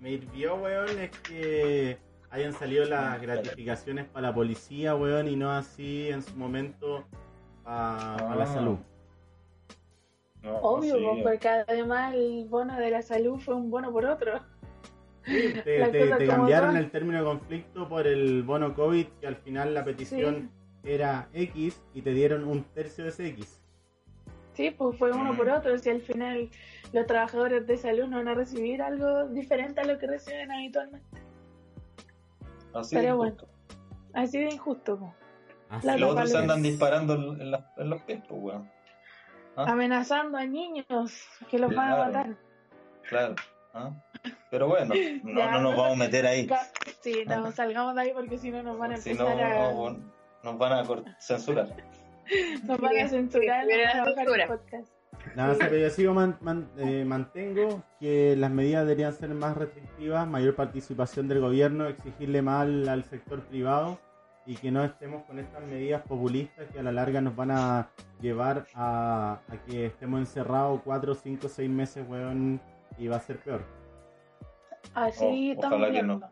[0.00, 1.98] me hirvió, weón, es que
[2.30, 7.04] hayan salido las gratificaciones para la policía, weón, y no así en su momento
[7.64, 8.46] para la Ah.
[8.46, 8.78] salud.
[10.42, 11.04] No, obvio, sí.
[11.04, 14.40] pues, porque además el bono de la salud fue un bono por otro.
[15.24, 15.24] Te,
[15.78, 16.76] Las te- te cambiaron son.
[16.78, 20.50] el término de conflicto por el bono COVID, que al final la petición
[20.84, 23.60] era X y te dieron un tercio de ese X.
[24.54, 25.78] Sí, pues fue uno por otro.
[25.78, 26.50] Si al final
[26.92, 31.22] los trabajadores de salud no van a recibir algo diferente a lo que reciben habitualmente.
[32.74, 33.36] Así Pero bueno.
[34.12, 34.98] Así de injusto.
[34.98, 35.14] po.
[35.68, 38.56] Así La Y los otros andan disparando en, las- en los pies, pues.
[39.56, 39.64] ¿Ah?
[39.70, 40.84] Amenazando a niños
[41.48, 42.36] que los van a matar.
[43.08, 43.34] Claro.
[43.74, 43.90] ¿ah?
[44.50, 46.48] Pero bueno, no, Ya, no nos no- vamos a meter ahí.
[47.02, 49.42] Sí, no, salgamos de ahí porque si no nos van a Si empezar no,
[49.88, 49.90] a...
[49.90, 50.12] no,
[50.44, 50.84] nos van a
[51.18, 51.68] censurar.
[52.64, 53.66] Nos van a censurar.
[55.36, 60.26] Nada, pero yo sigo man- man- eh, mantengo que las medidas deberían ser más restrictivas,
[60.26, 63.98] mayor participación del gobierno, exigirle más al, al sector privado
[64.46, 67.90] y que no estemos con estas medidas populistas que a la larga nos van a
[68.22, 72.60] llevar a, a que estemos encerrados 4, 5, 6 meses, weón,
[72.96, 73.62] y va a ser peor.
[74.94, 76.18] Así Oh, estamos viendo.
[76.18, 76.30] no.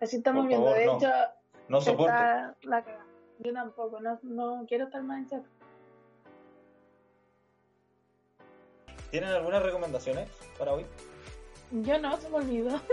[0.00, 0.66] Así estamos Por viendo.
[0.66, 0.96] favor, de no.
[0.96, 1.39] hecho, No
[1.80, 2.12] soporto.
[2.12, 3.04] está la cagada.
[3.40, 5.48] Yo tampoco, no, no quiero estar más encerrado.
[9.10, 10.86] ¿Tienen algunas recomendaciones para hoy?
[11.72, 12.80] Yo no, se me olvidó.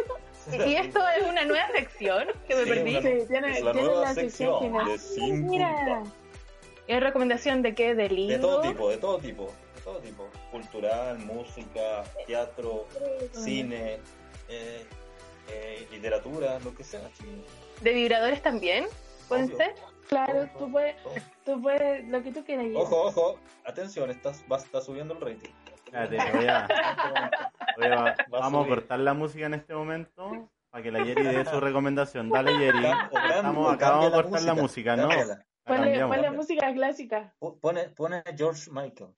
[0.66, 2.92] Y esto es una nueva sección que me Sí, perdí.
[2.96, 6.16] una- Sí, tiene, es la tiene nueva la sección de Sin Mira, Culpa.
[6.88, 7.96] ¿Es recomendación de qué?
[7.96, 8.34] ¿De libro?
[8.38, 10.30] De todo tipo, de todo tipo, de todo tipo.
[10.50, 12.86] Cultural, música, teatro,
[13.34, 14.00] cine,
[14.48, 14.86] eh,
[15.50, 17.02] eh, literatura, lo que sea.
[17.18, 17.30] chico.
[17.82, 18.86] ¿De vibradores también?
[19.28, 19.58] ¿Pueden Obvio.
[19.58, 19.76] ser?
[20.08, 20.96] claro, tú puedes,
[21.46, 22.66] tú puedes, lo que tú quieras.
[22.76, 25.52] Ojo, ojo, atención, estás, va, está subiendo el rating.
[25.86, 26.68] Espérate, voy a-
[27.78, 31.04] voy a- Va a vamos a cortar la música en este momento para que la
[31.06, 32.30] Jerry dé su recomendación.
[32.30, 35.10] Dale, cambia- Estamos, acabamos de cortar la música, ¿no?
[35.66, 37.34] Ponle, ponle música clásica.
[37.40, 39.14] Po- Pone, pone George Michael.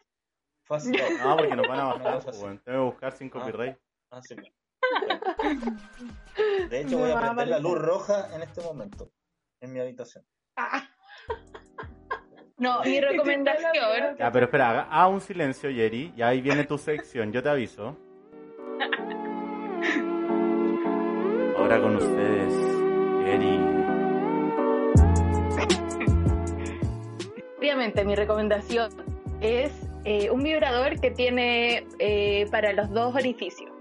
[0.64, 1.00] Fácil.
[1.24, 2.40] No, porque nos van a bajar, pues.
[2.40, 3.78] Tengo que buscar sin copyright.
[4.12, 4.36] Ah, sí.
[6.70, 9.12] De hecho, voy a prender la luz roja en este momento.
[9.62, 10.26] En mi habitación.
[10.56, 10.88] Ah,
[12.60, 14.18] No, mi recomendación.
[14.18, 16.14] Ya, pero espera, haga, haga un silencio, Jerry.
[16.18, 17.96] Y ahí viene tu sección, yo te aviso.
[21.58, 22.54] Ahora con ustedes,
[23.24, 23.60] Jerry.
[27.58, 28.92] Obviamente, mi recomendación
[29.40, 29.72] es
[30.04, 33.72] eh, un vibrador que tiene eh, para los dos orificios.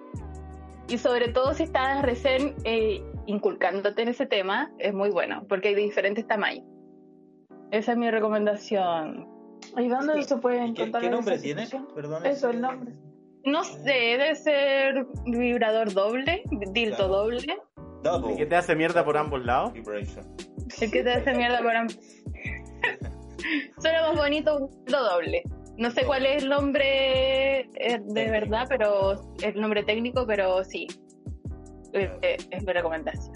[0.89, 5.68] Y sobre todo si estás recién eh, inculcándote en ese tema, es muy bueno, porque
[5.68, 6.64] hay de diferentes tamaños.
[7.70, 9.28] Esa es mi recomendación.
[9.76, 11.68] ¿Y dónde se puede ¿Y ¿Qué, encontrar qué esa nombre tiene?
[11.95, 12.24] Perdón.
[12.24, 12.93] Eso, el nombre.
[13.45, 17.12] No sé, debe ser vibrador doble, dildo Claro.
[17.12, 17.59] doble.
[18.03, 19.72] Double ¿Y qué te hace mierda por ambos lados?
[19.74, 20.24] Vibration.
[20.80, 21.89] El que te hace mierda por am-
[23.78, 25.43] Suena más bonito lo doble.
[25.79, 29.12] No sé cuál es el nombre eh, de verdad, pero
[29.43, 30.87] el nombre técnico, pero sí.
[31.93, 33.35] Eh, eh, es mi recomendación.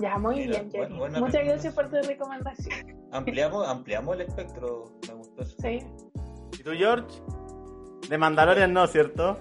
[0.00, 0.98] Ya, muy Mira, bien, bu- Jenny.
[0.98, 3.06] buena Muchas gracias por tu recomendación.
[3.12, 4.84] Ampliamos, ampliamos el espectro.
[5.08, 5.56] Me gustó eso.
[5.60, 5.78] Sí.
[6.58, 7.20] ¿Y tú, George?
[8.08, 9.38] De Mandalorian no, ¿cierto?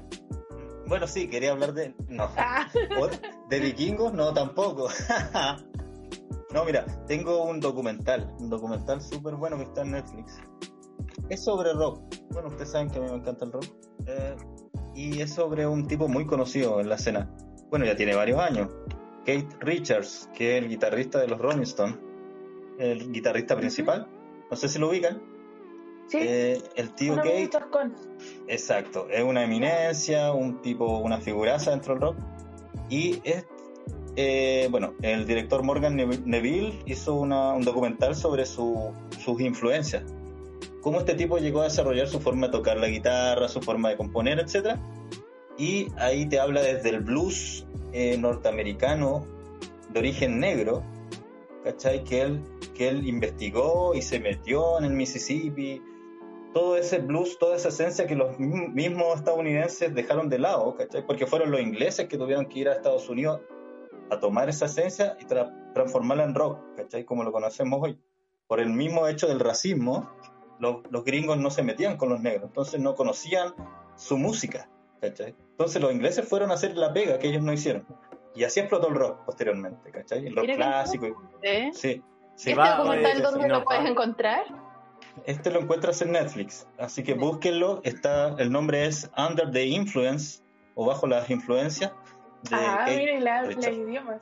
[0.87, 1.93] Bueno, sí, quería hablar de.
[2.09, 2.29] No.
[2.37, 2.67] Ah,
[2.99, 3.07] ¿O
[3.49, 4.13] ¿De vikingos?
[4.13, 4.87] No, tampoco.
[6.53, 8.33] no, mira, tengo un documental.
[8.39, 10.39] Un documental súper bueno que está en Netflix.
[11.31, 12.01] Es sobre rock.
[12.31, 13.65] Bueno, ustedes saben que a mí me encanta el rock.
[14.05, 14.35] Eh,
[14.95, 17.29] y es sobre un tipo muy conocido en la escena.
[17.69, 18.69] Bueno, ya tiene varios años.
[19.19, 21.95] Kate Richards, que es el guitarrista de los Rolling Stones.
[22.77, 24.07] El guitarrista principal.
[24.49, 25.21] No sé si lo ubican.
[26.07, 26.17] sí.
[26.19, 27.49] Eh, el tío Uno Kate.
[27.71, 27.95] con.
[28.47, 32.17] Exacto, es una eminencia, un tipo, una figuraza dentro del rock.
[32.89, 33.45] Y es,
[34.17, 38.91] eh, bueno, el director Morgan Nev- Neville hizo una- un documental sobre su-
[39.23, 40.03] sus influencias.
[40.81, 43.97] Cómo este tipo llegó a desarrollar su forma de tocar la guitarra, su forma de
[43.97, 44.77] componer, etc.
[45.57, 49.27] Y ahí te habla desde el blues eh, norteamericano
[49.89, 50.83] de origen negro,
[51.63, 52.03] ¿cachai?
[52.03, 52.41] Que él,
[52.73, 55.81] que él investigó y se metió en el Mississippi,
[56.53, 61.05] todo ese blues, toda esa esencia que los mi- mismos estadounidenses dejaron de lado, ¿cachai?
[61.05, 63.41] Porque fueron los ingleses que tuvieron que ir a Estados Unidos
[64.09, 67.05] a tomar esa esencia y tra- transformarla en rock, ¿cachai?
[67.05, 67.99] Como lo conocemos hoy.
[68.47, 70.09] Por el mismo hecho del racismo,
[70.61, 73.53] los, los gringos no se metían con los negros, entonces no conocían
[73.95, 74.69] su música,
[75.01, 75.35] ¿cachai?
[75.51, 77.85] Entonces los ingleses fueron a hacer la pega que ellos no hicieron.
[78.35, 80.25] Y así explotó el rock posteriormente, ¿cachai?
[80.27, 81.07] El rock Mira clásico.
[81.07, 81.69] y- ¿Eh?
[81.73, 82.01] Sí.
[82.35, 82.51] sí.
[82.51, 84.43] ¿Este va, documental oye, dónde no lo puedes encontrar?
[85.25, 87.81] Este lo encuentras en Netflix, así que búsquenlo.
[87.83, 90.41] Está, el nombre es Under the Influence
[90.75, 91.91] o Bajo las influencias
[92.49, 93.77] de Ah, habla Richards.
[93.77, 94.21] idiomas.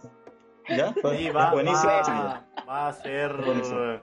[0.69, 0.93] ¿Ya?
[0.93, 3.99] Sí, va, buenísimo, va, va a ser Buenísimo.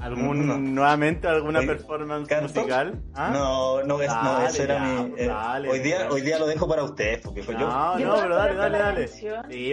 [0.00, 0.58] Algún No.
[0.58, 2.52] nuevamente alguna Oye, performance ¿canto?
[2.54, 3.00] musical.
[3.14, 3.30] ¿Ah?
[3.32, 5.14] No, no, es, no, ese era ya, mi.
[5.20, 6.10] eh, dale, hoy, día, dale.
[6.14, 7.60] hoy día lo dejo para ustedes, porque fue yo.
[7.68, 9.08] No, Yo no, a pero dale, dale, dale.
[9.08, 9.26] Sí,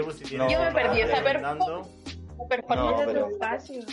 [0.04, 0.48] pues si No.
[0.48, 1.90] tienes Yo me que perdí estar esa recomendando.
[2.40, 3.84] La performance No, Date pero- tu espacio.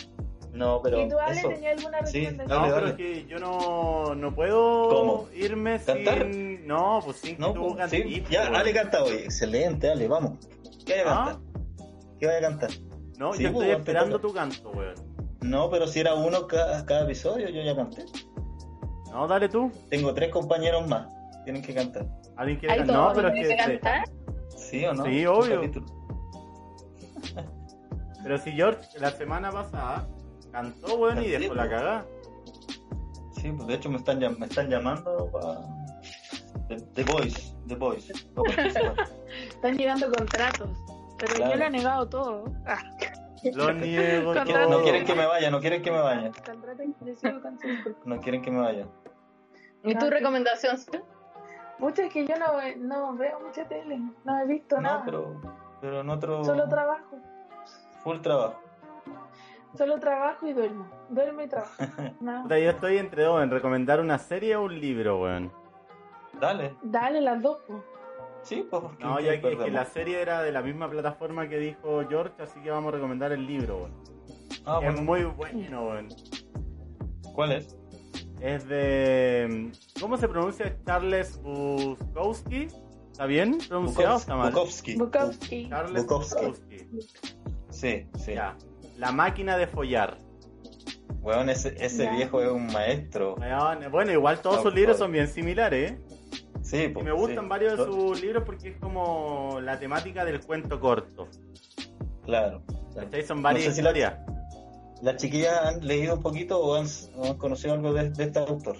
[0.53, 0.99] No, pero.
[1.01, 1.47] ¿Y tú, Ale, eso.
[1.49, 2.47] tenías alguna Sí, recomendación?
[2.61, 5.27] No, Dale, pero es que yo no, no puedo ¿Cómo?
[5.33, 6.27] irme ¿Cantar?
[6.31, 6.67] sin.
[6.67, 8.59] No, pues sin que No, tú pues, sí, ya, pues.
[8.59, 9.13] Ale canta hoy.
[9.13, 10.37] Excelente, Ale, vamos.
[10.85, 11.25] ¿Qué vaya a ¿Ah?
[11.27, 11.41] cantar?
[12.19, 12.69] ¿Qué vaya a cantar?
[13.17, 14.95] No, Sí, yo pues, estoy esperando tu canto, weón.
[15.41, 18.05] No, pero si era uno cada, cada episodio, yo ya canté.
[19.11, 19.71] No, dale tú.
[19.89, 21.07] Tengo tres compañeros más.
[21.43, 22.05] Tienen que cantar.
[22.37, 22.95] ¿Alguien quiere ¿Hay cantar?
[22.95, 23.47] No, pero es que.
[23.49, 24.03] que cantar?
[24.55, 25.03] ¿Sí o no?
[25.05, 25.61] Sí, obvio.
[28.23, 30.07] Pero si George la semana pasada
[30.51, 31.73] cantó, weón, y Sí, dejó la pues.
[31.73, 32.05] cagada.
[33.41, 35.61] Sí, pues de hecho me están, llam- me están llamando para...
[36.67, 38.13] The, The Voice, The Voice.
[39.49, 40.69] Están llegando contratos.
[41.17, 41.51] Pero Claro.
[41.51, 42.43] yo le he negado todo.
[42.67, 42.77] Ah,
[43.55, 44.69] Lo niego todo.
[44.69, 46.31] no quieren que me vaya, no quieren que me vaya.
[48.05, 48.87] No quieren que me vaya.
[49.83, 50.77] ¿Y tu recomendación?
[51.79, 53.99] Mucho es que yo no, no veo mucha tele.
[54.23, 55.01] No he visto No, nada.
[55.03, 55.41] pero,
[55.81, 56.43] pero en otro...
[56.43, 57.17] Solo trabajo.
[58.03, 58.61] Full trabajo.
[59.75, 60.85] Solo trabajo y duermo.
[61.09, 61.73] Duermo y trabajo.
[62.19, 62.47] No.
[62.47, 65.51] Yo estoy entre dos, en recomendar una serie o un libro, weón.
[66.39, 66.75] Dale.
[66.83, 67.57] Dale las dos.
[67.67, 67.83] po.
[68.43, 68.83] Sí, pues...
[68.97, 72.03] ¿qué- No, ya que, es que la serie era de la misma plataforma que dijo
[72.09, 73.91] George, así que vamos a recomendar el libro, weón.
[74.65, 75.01] Ah, Es bueno.
[75.03, 76.07] muy bueno, weón.
[77.33, 77.77] ¿Cuál es?
[78.41, 79.71] Es de.
[79.99, 80.75] ¿Cómo se pronuncia?
[80.85, 82.67] Charles Bukowski.
[83.11, 84.15] ¿Está bien pronunciado?
[84.15, 84.51] o ¿Está mal?
[84.51, 84.95] Bukowski.
[84.95, 85.69] Bukowski.
[85.69, 86.45] Charles Bukowski.
[86.45, 86.77] Bukowski.
[87.69, 88.33] Sí, sí.
[88.33, 88.57] Ya.
[88.97, 90.17] La máquina de follar.
[91.21, 91.71] Weón, ese,
[92.11, 93.35] viejo es un maestro.
[93.35, 95.97] Weón, Bueno, igual todos sus libros son bien similares, ¿eh?
[96.71, 97.49] Sí, Y pues, me gustan sí.
[97.49, 101.27] varios de Lo- sus libros porque es como la temática del cuento corto.
[102.23, 102.61] Claro.
[102.93, 103.09] claro.
[103.27, 104.13] Son varias No sé si la- historias.
[105.01, 106.85] ¿Las chiquillas han leído un poquito o han,
[107.17, 108.77] o han conocido algo de, de este autor?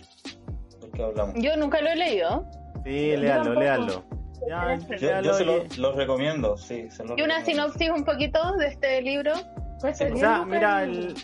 [0.79, 1.33] ¿Por qué hablamos?
[1.37, 2.45] Yo nunca lo he leído.
[2.85, 4.03] Sí, léalo, léalo.
[4.47, 6.89] Ya, Yo- Yo, léalo yo se lo, los recomiendo, sí.
[6.91, 7.45] Se ¿Y una recomiendo.
[7.45, 9.33] sinopsis un poquito de este libro?
[9.81, 11.15] Cuesta O 10 sea, lucas mira, el-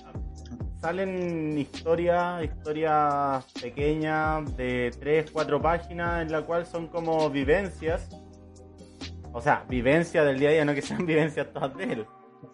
[0.80, 8.09] salen historias, historias pequeñas de 3, 4 páginas en la cual son como vivencias.
[9.34, 12.07] O sea, vivencias del día a día, no que sean vivencias todas de él.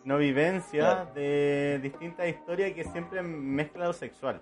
[0.06, 1.12] No vivencias Claro.
[1.14, 4.42] de distintas historias que siempre mezcla lo sexual.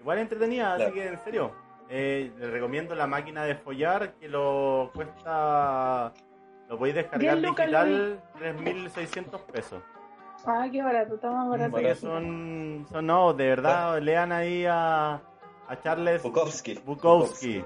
[0.00, 1.52] Igual entretenida, así que en serio.
[1.88, 6.12] eh, les recomiendo la máquina de follar que lo cuesta.
[6.68, 9.82] Lo podéis descargar 10 lucas, digital 3.600 pesos.
[10.46, 11.76] Ah, qué barato, está más barato.
[11.76, 15.14] Así que son, son no, de verdad, lean ahí a,
[15.68, 16.74] a Charles Bukowski.
[16.84, 17.64] Bukowski.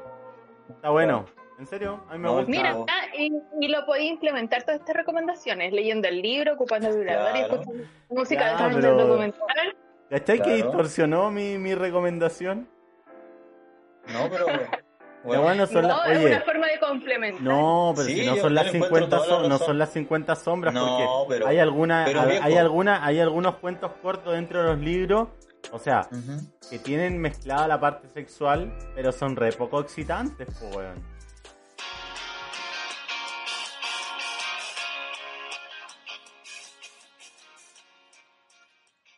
[0.69, 1.27] Está bueno,
[1.59, 2.51] En serio, a mí me No, gusta.
[2.51, 2.87] Mira, Claro.
[2.89, 7.29] ah, y, y lo podéis implementar todas estas recomendaciones, leyendo el libro, ocupando el vibrador
[7.37, 7.55] y Claro.
[7.61, 9.77] escuchando música Ya, detrás pero- del documental.
[10.09, 10.57] ¿Cachai que Claro.
[10.57, 12.67] distorsionó mi, mi recomendación?
[14.13, 14.47] No, pero.
[15.25, 17.43] Bueno, son no, es una forma de complementar.
[17.43, 19.79] No, pero Sí, si no son las le encuentro 50 toda la som- no son
[19.79, 20.87] las 50 sombras No,
[21.27, 24.79] porque pero- hay alguna pero hay, hay alguna hay algunos cuentos cortos dentro de los
[24.81, 25.29] libros,
[25.73, 26.09] o sea,
[26.71, 30.95] que tienen mezclada la parte sexual, pero son re poco excitantes, po, weón.